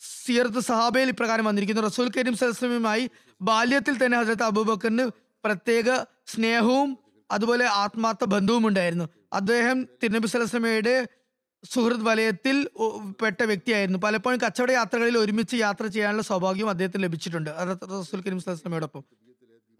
[0.00, 1.82] സിയർത്ത് സഹാബയിൽ ഇപ്രകാരം വന്നിരിക്കുന്നു.
[1.82, 3.10] റസൂൽ കരീം സലഹസ്ലമയുമായി
[3.42, 5.06] ബാല്യത്തിൽ തന്നെ ഹജരത്ത് അബൂബക്കറിന്
[5.44, 5.88] പ്രത്യേക
[6.26, 6.98] സ്നേഹവും
[7.30, 9.06] അതുപോലെ ആത്മാർത്ഥ ബന്ധവും ഉണ്ടായിരുന്നു.
[9.32, 11.08] അദ്ദേഹം തിരുനബി സലഹസ്ലമയുടെ
[11.72, 12.56] സുഹൃത്ത് വലയത്തിൽ
[13.22, 13.98] പെട്ട വ്യക്തിയായിരുന്നു.
[13.98, 17.50] പലപ്പോഴും കച്ചവട യാത്രകളിൽ ഒരുമിച്ച് യാത്ര ചെയ്യാനുള്ള സൗഭാഗ്യം അദ്ദേഹത്തിന് ലഭിച്ചിട്ടുണ്ട്.
[18.00, 19.04] റസൂൽ കരീം സലഹസ്ലമയോടൊപ്പം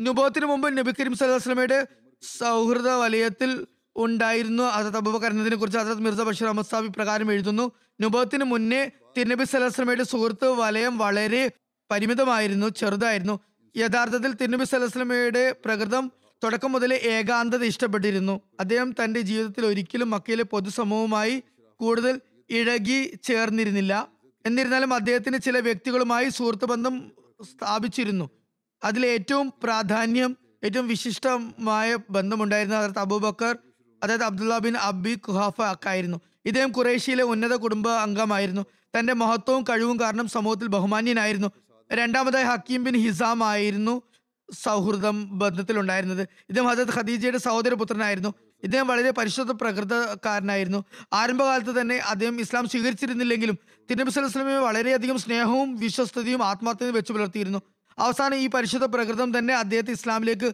[0.00, 1.86] നുബോത്തിന് മുമ്പ് നബി കരീം സലഹസ്ലമയുടെ
[2.22, 3.66] സൗഹൃദ വലയത്തിൽ
[3.96, 4.62] ഉണ്ടായിരുന്നു.
[4.62, 7.72] ഹസരത്ത് അബൂബക്കർ എന്നതിനെ കുറിച്ച് ഹസരത്ത് മിർസ ബഷീർ അഹമ്മദ് സാബ് പ്രകാരം എഴുതുന്നു.
[8.00, 11.50] നുബോത്തിന് മുന്നേ തിരുനബി സലഹ്സ്ലമയുടെ സുഹൃത്ത് വലയം വളരെ
[11.90, 13.40] പരിമിതമായിരുന്നു ചെറുതായിരുന്നു.
[13.76, 16.12] യഥാർത്ഥത്തിൽ തിരുനബി സലഹ്സ്ലമയുടെ പ്രകൃതം
[16.44, 18.40] തുടക്കം മുതലേ ഏകാന്തത ഇഷ്ടപ്പെട്ടിരുന്നു.
[18.60, 21.42] അദ്ദേഹം തന്റെ ജീവിതത്തിൽ ഒരിക്കലും മക്കയിലെ പൊതുസമൂഹവുമായി
[21.80, 22.20] കൂടുതൽ
[22.50, 24.08] ഇഴകി ചേർന്നിരുന്നില്ല.
[24.46, 28.30] എന്നിരുന്നാലും അദ്ദേഹത്തിന് ചില വ്യക്തികളുമായി സുഹൃത്ത് ബന്ധം സ്ഥാപിച്ചിരുന്നു
[28.84, 33.58] അതിലേറ്റവും പ്രാധാന്യം ഏറ്റവും വിശിഷ്ടമായ ബന്ധമുണ്ടായിരുന്ന ഹജറത്ത് അബൂബക്കർ
[34.04, 38.62] അതായത് അബ്ദുള്ള ബിൻ അബി ഖുഹാഫ അക്കായിരുന്നു ഇദ്ദേഹം ഖുറേഷ്യയിലെ ഉന്നത കുടുംബ അംഗമായിരുന്നു.
[38.98, 41.48] തന്റെ മഹത്വവും കഴിവും കാരണം സമൂഹത്തിൽ ബഹുമാന്യനായിരുന്നു.
[41.92, 44.02] രണ്ടാമതായി ഹക്കീം ബിൻ ഹിസാം ആയിരുന്നു
[44.52, 46.22] സൗഹൃദം ബന്ധത്തിലുണ്ടായിരുന്നത്.
[46.22, 48.34] ഇദ്ദേഹം ഹജത് ഖദീജയുടെ സഹോദരപുത്രനായിരുന്നു.
[48.62, 50.84] ഇദ്ദേഹം വളരെ പരിശുദ്ധ പ്രകൃതക്കാരനായിരുന്നു.
[51.12, 53.58] ആരംഭകാലത്ത് തന്നെ അദ്ദേഹം ഇസ്ലാം സ്വീകരിച്ചിരുന്നില്ലെങ്കിലും
[53.90, 57.60] തിരുനബി സ്വലമെ വളരെയധികം സ്നേഹവും വിശ്വസ്തയും ആത്മാർത്ഥതയും വെച്ചു പുലർത്തിയിരുന്നു.
[57.98, 60.52] അവസാനം ഈ പരിശുദ്ധ പ്രകൃതം തന്നെ അദ്ദേഹത്തെ ഇസ്ലാമിലേക്ക്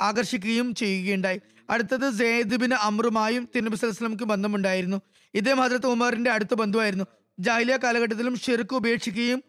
[0.00, 1.40] ആകർഷിക്കുകയും ചെയ്യുകയുണ്ടായി.
[1.70, 5.00] അടുത്തത് സെയ്ദ് ബിൻ അമ്രുമായും തിരുനബി സ്വലംക്ക് ബന്ധമുണ്ടായിരുന്നു.
[5.34, 7.04] ഇദ്ദേഹം ഹജ്രത്ത് ഉമറിന്റെ അടുത്ത ബന്ധുവായിരുന്നു.
[7.38, 9.42] ജാഹിലിയ കാലഘട്ടത്തിലും ഷിർക്ക് ഉപേക്ഷിക്കുകയും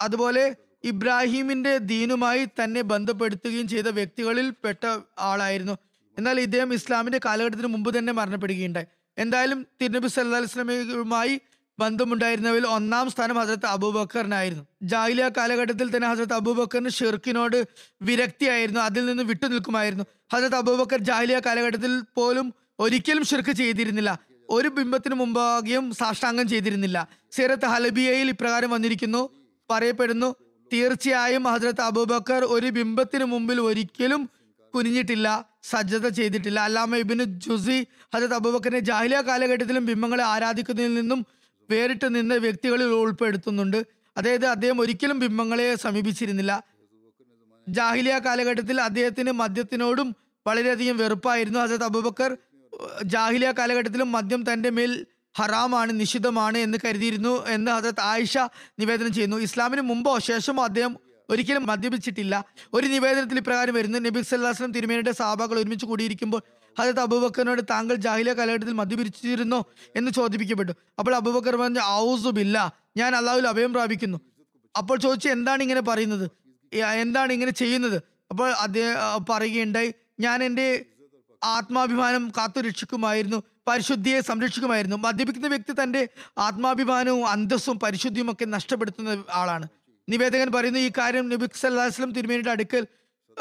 [0.00, 5.78] അതുപോലെ ഇബ്രാഹിമിന്റെ ദീനുമായി തന്നെ ബന്ധപ്പെടുത്തുകയും ചെയ്ത വ്യക്തികളിൽ പെട്ട ആളായിരുന്നു.
[6.18, 8.86] എന്നാൽ ഇദ്ദേഹം ഇസ്ലാമിന്റെ കാലഘട്ടത്തിന് മുമ്പ് തന്നെ മരണപ്പെടുകയുണ്ടായി.
[9.18, 11.40] എന്തായാലും തിരുനബി സല്ലാ ഇസ്ലാമിയുമായി
[11.82, 14.64] ബന്ധമുണ്ടായിരുന്നവരിൽ ഒന്നാം സ്ഥാനം ഹസരത്ത് അബൂബക്കറിനായിരുന്നു.
[14.92, 17.58] ജാഹിലിയ കാലഘട്ടത്തിൽ തന്നെ ഹസരത്ത് അബൂബക്കറിന് ഷിർക്കിനോട്
[18.08, 18.80] വിരക്തിയായിരുന്നു.
[18.88, 20.04] അതിൽ നിന്ന് വിട്ടു നിൽക്കുമായിരുന്നു
[20.34, 22.46] ഹസരത്ത് അബൂബക്കർ ജാഹിലിയ കാലഘട്ടത്തിൽ പോലും
[22.84, 24.12] ഒരിക്കലും ഷിർക്ക് ചെയ്തിരുന്നില്ല.
[24.48, 26.98] ഒരു ബിംബത്തിന് മുമ്പാകെയും സാഷ്ടാംഗം ചെയ്തിരുന്നില്ല.
[27.36, 29.22] സീറത്ത് ഹലബിയയിൽ ഇപ്രകാരം വന്നിരിക്കുന്നു
[29.70, 30.28] പറയപ്പെടുന്നു
[30.70, 34.22] തീർച്ചയായും ഹജ്രത്ത് അബൂബക്കർ ഒരു ബിംബത്തിന് മുമ്പിൽ ഒരിക്കലും
[34.74, 35.28] കുനിഞ്ഞിട്ടില്ല
[35.70, 36.58] സജ്ജത ചെയ്തിട്ടില്ല.
[36.68, 37.78] അല്ലാമ ഇബിന് ജുസി
[38.14, 41.20] ഹസരത് അബൂബക്കറിനെ ജാഹിലിയ കാലഘട്ടത്തിലും ബിംബങ്ങളെ ആരാധിക്കുന്നതിൽ നിന്നും
[41.70, 43.86] വേറിട്ട് നിന്ന വ്യക്തികളിൽ ഉൾപ്പെടുത്തുന്നുണ്ട്.
[44.16, 46.64] അതായത് അദ്ദേഹം ഒരിക്കലും ബിംബങ്ങളെ സമീപിച്ചിരുന്നില്ല.
[47.68, 52.36] ജാഹിലിയ കാലഘട്ടത്തിൽ അദ്ദേഹത്തിന് മദ്യത്തിനോടും വളരെയധികം വെറുപ്പായിരുന്നു ഹസരത് അബൂബക്കർ.
[53.04, 55.06] ജാഹിലിയ കാലഘട്ടത്തിലും മദ്യം തന്റെ മേൽ
[55.36, 58.38] ഹറാമാണ് നിഷിദ്ധമാണ് എന്ന് കരുതിയിരുന്നു എന്ന് ഹസരത് ആയിഷ
[58.78, 59.36] നിവേദനം ചെയ്യുന്നു.
[59.36, 60.96] ഇസ്ലാമിന് മുമ്പോ ശേഷമോ അദ്ദേഹം
[61.30, 62.44] ഒരിക്കലും മദ്യപിച്ചിട്ടില്ല.
[62.72, 63.98] ഒരു നിവേദനത്തിൽ ഇപ്രകാരം വരുന്നു.
[63.98, 66.42] നബി സല്ലാസ്ലം തിരുമേനിയുടെ സാബകൾ ഒരുമിച്ച് കൂടിയിരിക്കുമ്പോൾ
[66.78, 69.66] ഹജരത് അബൂബക്കറിനോട് താങ്കൾ ജാഹിലിയ കാലഘട്ടത്തിൽ മദ്യപിച്ചിരുന്നോ
[69.96, 70.72] എന്ന് ചോദിപ്പിക്കപ്പെട്ടു.
[70.98, 74.18] അപ്പോൾ അബൂബക്കർ പറഞ്ഞു ഔസുബില്ല ഞാൻ അള്ളാഹുൽ അഭയം പ്രാപിക്കുന്നു.
[74.78, 76.30] അപ്പോൾ ചോദിച്ചു എന്താണ് ഇങ്ങനെ പറയുന്നത്?
[76.74, 78.02] എന്താണ് ഇങ്ങനെ ചെയ്യുന്നത്?
[78.30, 80.84] അപ്പോൾ അദ്ദേഹം പറയുകയുണ്ടായി ഞാൻ എന്റെ
[81.44, 84.96] ആത്മാഭിമാനം കാത്തു രക്ഷിക്കുമായിരുന്നു പരിശുദ്ധിയെ സംരക്ഷിക്കുമായിരുന്നു.
[84.96, 86.08] മദ്യപിക്കുന്ന വ്യക്തി തന്റെ
[86.38, 89.68] ആത്മാഭിമാനവും അന്തസ്സും പരിശുദ്ധിയും ഒക്കെ നഷ്ടപ്പെടുത്തുന്ന ആളാണ്.
[90.08, 92.86] നിവേദകൻ പറയുന്നു ഈ കാര്യം നബിക് സല്ലാസ്ലം തിരുമേനിയുടെ അടുക്കൽ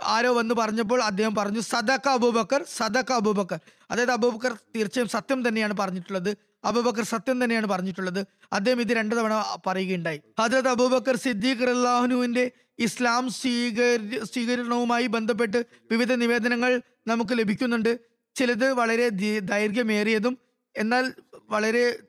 [0.03, 3.59] ആരോ വന്ന് പറഞ്ഞപ്പോൾ അദ്ദേഹം പറഞ്ഞു സദക്ക അബൂബക്കർ സദക്ക അബൂബക്കർ.
[3.91, 6.37] അതായത് അബൂബക്കർ തീർച്ചയായും സത്യം തന്നെയാണ് പറഞ്ഞിട്ടുള്ളത്.
[6.63, 8.25] അബൂബക്കർ സത്യം തന്നെയാണ് പറഞ്ഞിട്ടുള്ളത്.
[8.53, 10.21] അദ്ദേഹം ഇത് രണ്ടു തവണ പറയുകയുണ്ടായി.
[10.39, 17.99] ഹജരത് അബൂബക്കർ സിദ്ദീഖ് റല്ലാഹുനുവിന്റെ ഇസ്ലാം സ്വീകരി സ്വീകരണവുമായി ബന്ധപ്പെട്ട് വിവിധ നിവേദനങ്ങൾ നമുക്ക് ലഭിക്കുന്നുണ്ട്.
[18.35, 20.37] ചിലത് വളരെ ദൈർഘ്യമേറിയതും
[20.77, 21.13] എന്നാൽ
[21.49, 21.99] വളരെ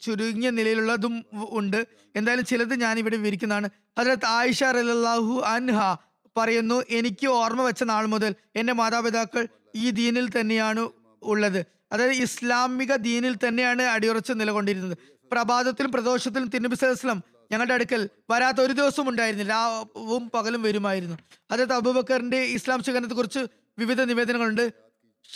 [0.00, 1.86] ചുരുങ്ങിയ നിലയിലുള്ളതും ഉണ്ട്.
[2.16, 3.70] എന്തായാലും ചിലത് ഞാൻ ഇവിടെ വിവരിക്കുന്നതാണ്.
[3.98, 5.96] ഹജരത് ആയിഷ റലാഹു അൻഹ
[6.36, 10.88] പറയുന്നു എനിക്ക് ഓർമ്മ വെച്ച നാൾ മുതൽ എന്റെ മാതാപിതാക്കൾ ഈ ദീനിൽ തന്നെയാണ്
[11.22, 11.66] ഉള്ളത്.
[11.92, 14.98] അതായത് ഇസ്ലാമിക ദീനിൽ തന്നെയാണ് അടിയുറച്ച് നിലകൊണ്ടിരുന്നത്.
[15.32, 17.22] പ്രഭാതത്തിലും പ്രദോഷത്തിലും തിരുനബി സലഹ്സ്ലം
[17.52, 19.52] ഞങ്ങളുടെ അടുക്കൽ വരാത്ത ഒരു ദിവസം ഉണ്ടായിരുന്നില്ല.
[19.52, 21.16] രാവും പകലും വരുമായിരുന്നു.
[21.50, 23.46] അതായത് അബൂബക്കറിന്റെ ഇസ്ലാം സ്വീകരണത്തെ കുറിച്ച്
[23.78, 24.72] വിവിധ നിവേദനങ്ങളുണ്ട്.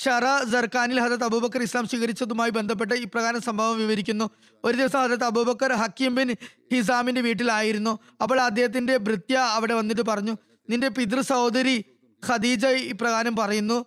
[0.05, 4.31] ഷറ ജർഖാനിൽ ഹജത് അബൂബക്കർ ഇസ്ലാം സ്വീകരിച്ചതുമായി ബന്ധപ്പെട്ട് ഇപ്രകാരം സംഭവം വിവരിക്കുന്നു.
[4.65, 6.37] ഒരു ദിവസം ഹജത് അബൂബക്കർ ഹക്കീം ബിൻ
[6.75, 7.99] ഹിസാമിന്റെ വീട്ടിലായിരുന്നു.
[8.23, 10.37] അപ്പോൾ അദ്ദേഹത്തിന്റെ ഭൃത്യ അവിടെ വന്നിട്ട് പറഞ്ഞു
[10.71, 11.85] നിന്റെ പിതൃ സഹോദരി
[12.27, 13.85] ഖദീജ ഇപ്രകാരം പറയുന്നു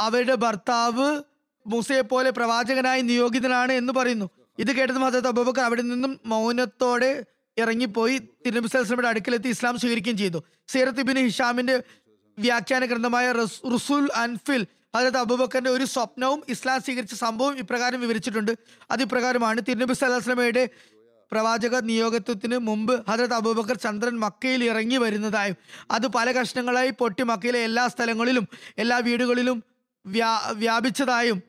[0.00, 1.22] അവരുടെ ഭർത്താവ്
[1.66, 4.30] മൂസയെ പോലെ പ്രവാചകനായി നിയോഗിതനാണ് എന്ന് പറയുന്നു.
[4.58, 7.24] ഇത് കേട്ടതും ഹസരത്ത് അബൂബക്കർ അവിടെ നിന്നും മൗനത്തോടെ
[7.58, 10.42] ഇറങ്ങിപ്പോയി തിരുനബി സലഹ്സ്ലമിയുടെ അടുക്കലെത്തി ഇസ്ലാം സ്വീകരിക്കുകയും ചെയ്തു.
[10.68, 11.82] സീറത്ത് ഇബിൻ ഹിഷാമിന്റെ
[12.38, 14.66] വ്യാഖ്യാന ഗ്രന്ഥമായ റസ്- റുസുൽ അൻഫിൽ
[14.96, 18.52] ഹജരത്ത് അബൂബക്കറിന്റെ ഒരു സ്വപ്നവും ഇസ്ലാം സ്വീകരിച്ച സംഭവം ഇപ്രകാരം വിവരിച്ചിട്ടുണ്ട്.
[18.90, 20.68] അത് ഇപ്രകാരമാണ് തിരുനബി സല്ലാസ്ലമയുടെ
[21.32, 25.56] പ്രവാചക നിയോഗത്വത്തിന് മുമ്പ് ഹജരത് അബൂബക്കർ ചന്ദ്രൻ മക്കയിൽ ഇറങ്ങി വരുന്നതായും.
[25.90, 29.62] അത് പല കഷ്ണങ്ങളായി പൊട്ടി മക്കയിലെ എല്ലാ സ്ഥലങ്ങളിലും എല്ലാ വീടുകളിലും
[30.06, 31.42] വ്യാ വ്യാപിച്ചതായും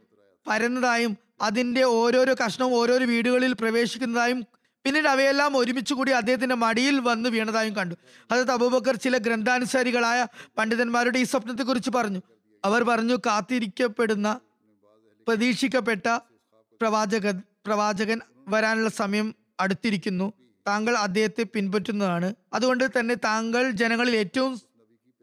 [0.48, 4.46] പരന്നതായും അതിന്റെ ഓരോരോ കഷ്ണവും ഓരോരോ വീടുകളിൽ പ്രവേശിക്കുന്നതായും
[4.86, 7.96] പിന്നീട് അവയെല്ലാം ഒരുമിച്ച് കൂടി അദ്ദേഹത്തിന്റെ മടിയിൽ വന്ന് വീണതായും കണ്ടു.
[8.32, 10.28] ഹജരത് അബൂബക്കർ ചില ഗ്രന്ഥാനുസാരികളായ
[10.58, 12.22] പണ്ഡിതന്മാരുടെ ഈ സ്വപ്നത്തെക്കുറിച്ച് പറഞ്ഞു.
[12.66, 14.40] അവർ പറഞ്ഞു കാത്തിരിക്കപ്പെടുന്ന
[15.28, 16.08] പ്രതീക്ഷിക്കപ്പെട്ട
[16.82, 17.32] പ്രവാചക
[17.66, 20.34] പ്രവാചകൻ വരാനുള്ള സമയം അടുത്തിരിക്കുന്നു.
[20.68, 22.36] താങ്കൾ അദ്ദേഹത്തെ പിൻപറ്റുന്നതാണ്.
[22.53, 24.62] അതുകൊണ്ട് തന്നെ താങ്കൾ ജനങ്ങളിൽ ഏറ്റവും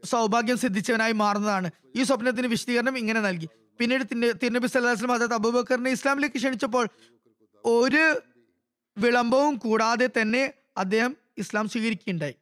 [0.05, 1.71] സൗഭാഗ്യം സിദ്ധിച്ചവനായി മാറുന്നതാണ്.
[1.97, 3.49] ഈ സ്വപ്നത്തിന് വിശദീകരണം ഇങ്ങനെ നൽകി.
[3.79, 4.03] പിന്നീട്
[4.43, 6.89] തിരുനബി സല്ലാസ്ലം അതായത് അബൂബക്കറിനെ ഇസ്ലാമിലേക്ക് ക്ഷണിച്ചപ്പോൾ
[7.65, 8.21] ഒരു
[8.99, 12.35] വിളംബവും കൂടാതെ തന്നെ അദ്ദേഹം ഇസ്ലാം സ്വീകരിക്കുകയുണ്ടായി.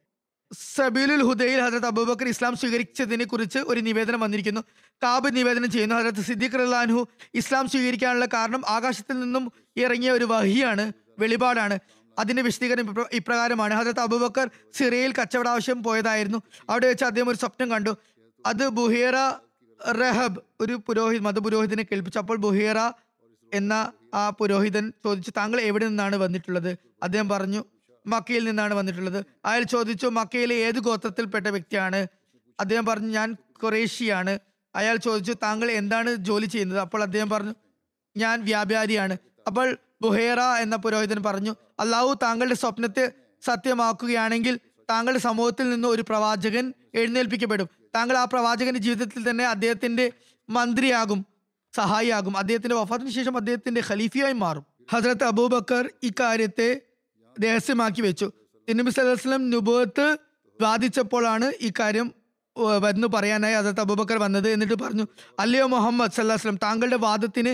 [0.75, 4.61] സബീലുൽ ഹുദയിൽ ഹജരത് അബൂബക്കർ ഇസ്ലാം സ്വീകരിച്ചതിനെ കുറിച്ച് ഒരു നിവേദനം വന്നിരിക്കുന്നു.
[5.03, 5.95] കാബ് നിവേദനം ചെയ്യുന്നു.
[5.95, 10.93] ഹജരത് സിദ്ദീഖ് റഹ്ലാൻഹു ഇസ്ലാം സ്വീകരിക്കാനുള്ള കാരണം ആകാശത്തിൽ നിന്നും ഇറങ്ങിയ ഒരു വഹിയാണ്.
[11.19, 11.79] വെളിപാടാണ്.
[12.19, 13.73] അതിന്റെ വിശദീകരണം ഇപ്രകാരമാണ്.
[13.73, 16.41] ഹജരത്ത് അബുബക്കർ സിറിയയിൽ കച്ചവട ആവശ്യം പോയതായിരുന്നു.
[16.69, 17.97] അവിടെ വെച്ച് അദ്ദേഹം ഒരു സ്വപ്നം കണ്ടു.
[18.45, 19.15] അത് ബുഹേറ
[19.91, 22.19] റഹബ് ഒരു പുരോഹിത് മതപുരോഹിതനെ കേൾപ്പിച്ചു.
[22.19, 22.77] അപ്പോൾ ബുഹേറ
[23.53, 26.77] എന്ന ആ പുരോഹിതൻ ചോദിച്ചു താങ്കൾ എവിടെ നിന്നാണ് വന്നിട്ടുള്ളത്?
[27.03, 27.65] അദ്ദേഹം പറഞ്ഞു
[28.07, 29.25] മക്കയിൽ നിന്നാണ് വന്നിട്ടുള്ളത്.
[29.45, 32.07] അയാൾ ചോദിച്ചു മക്കയിലെ ഏത് ഗോത്രത്തിൽപ്പെട്ട വ്യക്തിയാണ്?
[32.59, 34.39] അദ്ദേഹം പറഞ്ഞു ഞാൻ കൊറേഷ്യയാണ്
[34.75, 36.79] അയാൾ ചോദിച്ചു താങ്കൾ എന്താണ് ജോലി ചെയ്യുന്നത്?
[36.79, 37.53] അപ്പോൾ അദ്ദേഹം പറഞ്ഞു
[38.17, 39.17] ഞാൻ വ്യാപാരിയാണ്.
[39.47, 43.11] അപ്പോൾ ബുഹേറ എന്ന പുരോഹിതൻ പറഞ്ഞു അള്ളാഹു താങ്കളുടെ സ്വപ്നത്തെ
[43.45, 47.69] സത്യമാക്കുകയാണെങ്കിൽ താങ്കളുടെ സമൂഹത്തിൽ നിന്ന് ഒരു പ്രവാചകൻ എഴുന്നേൽപ്പിക്കപ്പെടും.
[47.95, 50.11] താങ്കൾ ആ പ്രവാചകന്റെ ജീവിതത്തിൽ തന്നെ അദ്ദേഹത്തിന്റെ
[50.49, 51.25] മന്ത്രിയാകും
[51.75, 52.37] സഹായിയാകും.
[52.37, 54.65] അദ്ദേഹത്തിന്റെ വഫാത്തിന് ശേഷം അദ്ദേഹത്തിന്റെ ഖലീഫിയായി മാറും.
[54.93, 56.81] ഹസ്രത്ത് അബൂബക്കർ ഇക്കാര്യത്തെ
[57.43, 58.31] രഹസ്യമാക്കി വെച്ചു.
[58.69, 60.17] തിരുനബി സലഹുസ്ലം നുബത്ത്
[60.61, 62.13] വാദിച്ചപ്പോഴാണ് ഇക്കാര്യം
[62.77, 65.07] വന്ന് പറയാനായി ഹസരത്ത് അബൂബക്കർ വന്നത് എന്നിട്ട് പറഞ്ഞു
[65.39, 67.51] അല്ലയോ മുഹമ്മദ് സല്ലാഹുസ്ലം താങ്കളുടെ വാദത്തിന്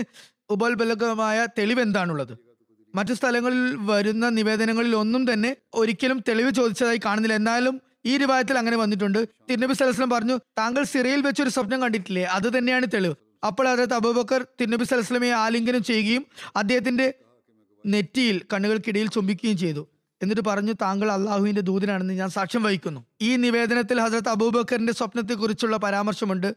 [0.50, 2.38] ഉപോത്ബലകമായ തെളിവ് എന്താണുള്ളത്
[2.94, 7.34] മറ്റു സ്ഥലങ്ങളിൽ വരുന്ന നിവേദനങ്ങളിൽ ഒന്നും തന്നെ ഒരിക്കലും തെളിവ് ചോദിച്ചതായി കാണുന്നില്ല.
[7.34, 9.28] എന്നാലും ഈ രൂപത്തിൽ അങ്ങനെ വന്നിട്ടുണ്ട്.
[9.50, 12.22] തിരുനബി സലഹ്സ്ലം പറഞ്ഞു താങ്കൾ സിറയിൽ വെച്ച് ഒരു സ്വപ്നം കണ്ടിട്ടില്ലേ?
[12.22, 13.14] അത് തന്നെയാണ് തെളിവ്.
[13.46, 16.26] അപ്പോൾ അതായത് അബൂബക്കർ തിരുനബി സലസ്ലമെ ആലിംഗനം ചെയ്യുകയും
[16.56, 17.14] അദ്ദേഹത്തിന്റെ
[17.86, 19.88] നെറ്റിയിൽ കണ്ണുകൾക്കിടയിൽ ചുംബിക്കുകയും ചെയ്തു.
[20.22, 23.04] എന്നിട്ട് പറഞ്ഞു താങ്കൾ അള്ളാഹുവിന്റെ ദൂതനാണെന്ന് ഞാൻ സാക്ഷ്യം വഹിക്കുന്നു.
[23.20, 26.54] ഈ നിവേദനത്തിൽ ഹസരത്ത് അബൂബക്കറിന്റെ സ്വപ്നത്തെക്കുറിച്ചുള്ള പരാമർശമുണ്ട്.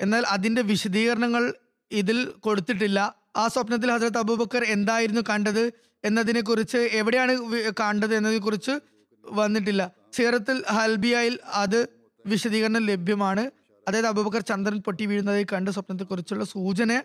[0.00, 1.54] എന്നാൽ അതിന്റെ വിശദീകരണങ്ങൾ
[1.92, 3.14] ഇതിൽ കൊടുത്തിട്ടില്ല.
[3.36, 5.72] ആ സ്വപ്നത്തിൽ ഹസരത്ത് അബൂബക്കർ എന്തായിരുന്നു കണ്ടത്
[6.04, 7.32] എന്നതിനെ കുറിച്ച് എവിടെയാണ്
[7.70, 8.80] കണ്ടത് എന്നതിനെ കുറിച്ച്
[9.24, 9.90] വന്നിട്ടില്ല.
[10.12, 11.88] സീറത്തിൽ ഹൽബിയയിൽ അത്
[12.26, 13.50] വിശദീകരണം ലഭ്യമാണ്.
[13.88, 17.02] അതായത് അബൂബക്കർ ചന്ദ്രൻ പൊട്ടി വീഴുന്നതായി കണ്ട സ്വപ്നത്തെക്കുറിച്ചുള്ള സൂചന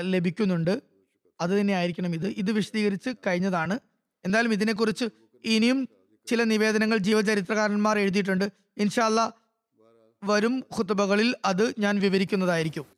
[0.00, 0.82] ലഭിക്കുന്നുണ്ട്.
[1.40, 2.26] അത് തന്നെയായിരിക്കണം ഇത്.
[2.26, 3.78] ഇത് വിശദീകരിച്ച് കഴിഞ്ഞതാണ്.
[4.24, 5.04] എന്തായാലും ഇതിനെക്കുറിച്ച്
[5.44, 5.88] ഇനിയും
[6.26, 8.44] ചില നിവേദനങ്ങൾ ജീവചരിത്രകാരന്മാർ എഴുതിയിട്ടുണ്ട്.
[8.76, 9.32] ഇൻഷാല്ല
[10.24, 12.97] വരും ഖുത്തുബകളിൽ അത് ഞാൻ വിവരിക്കുന്നതായിരിക്കും.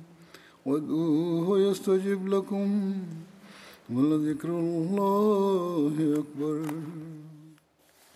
[0.65, 2.93] وادعوه يستجب لكم
[3.89, 6.65] ولذكر الله أكبر.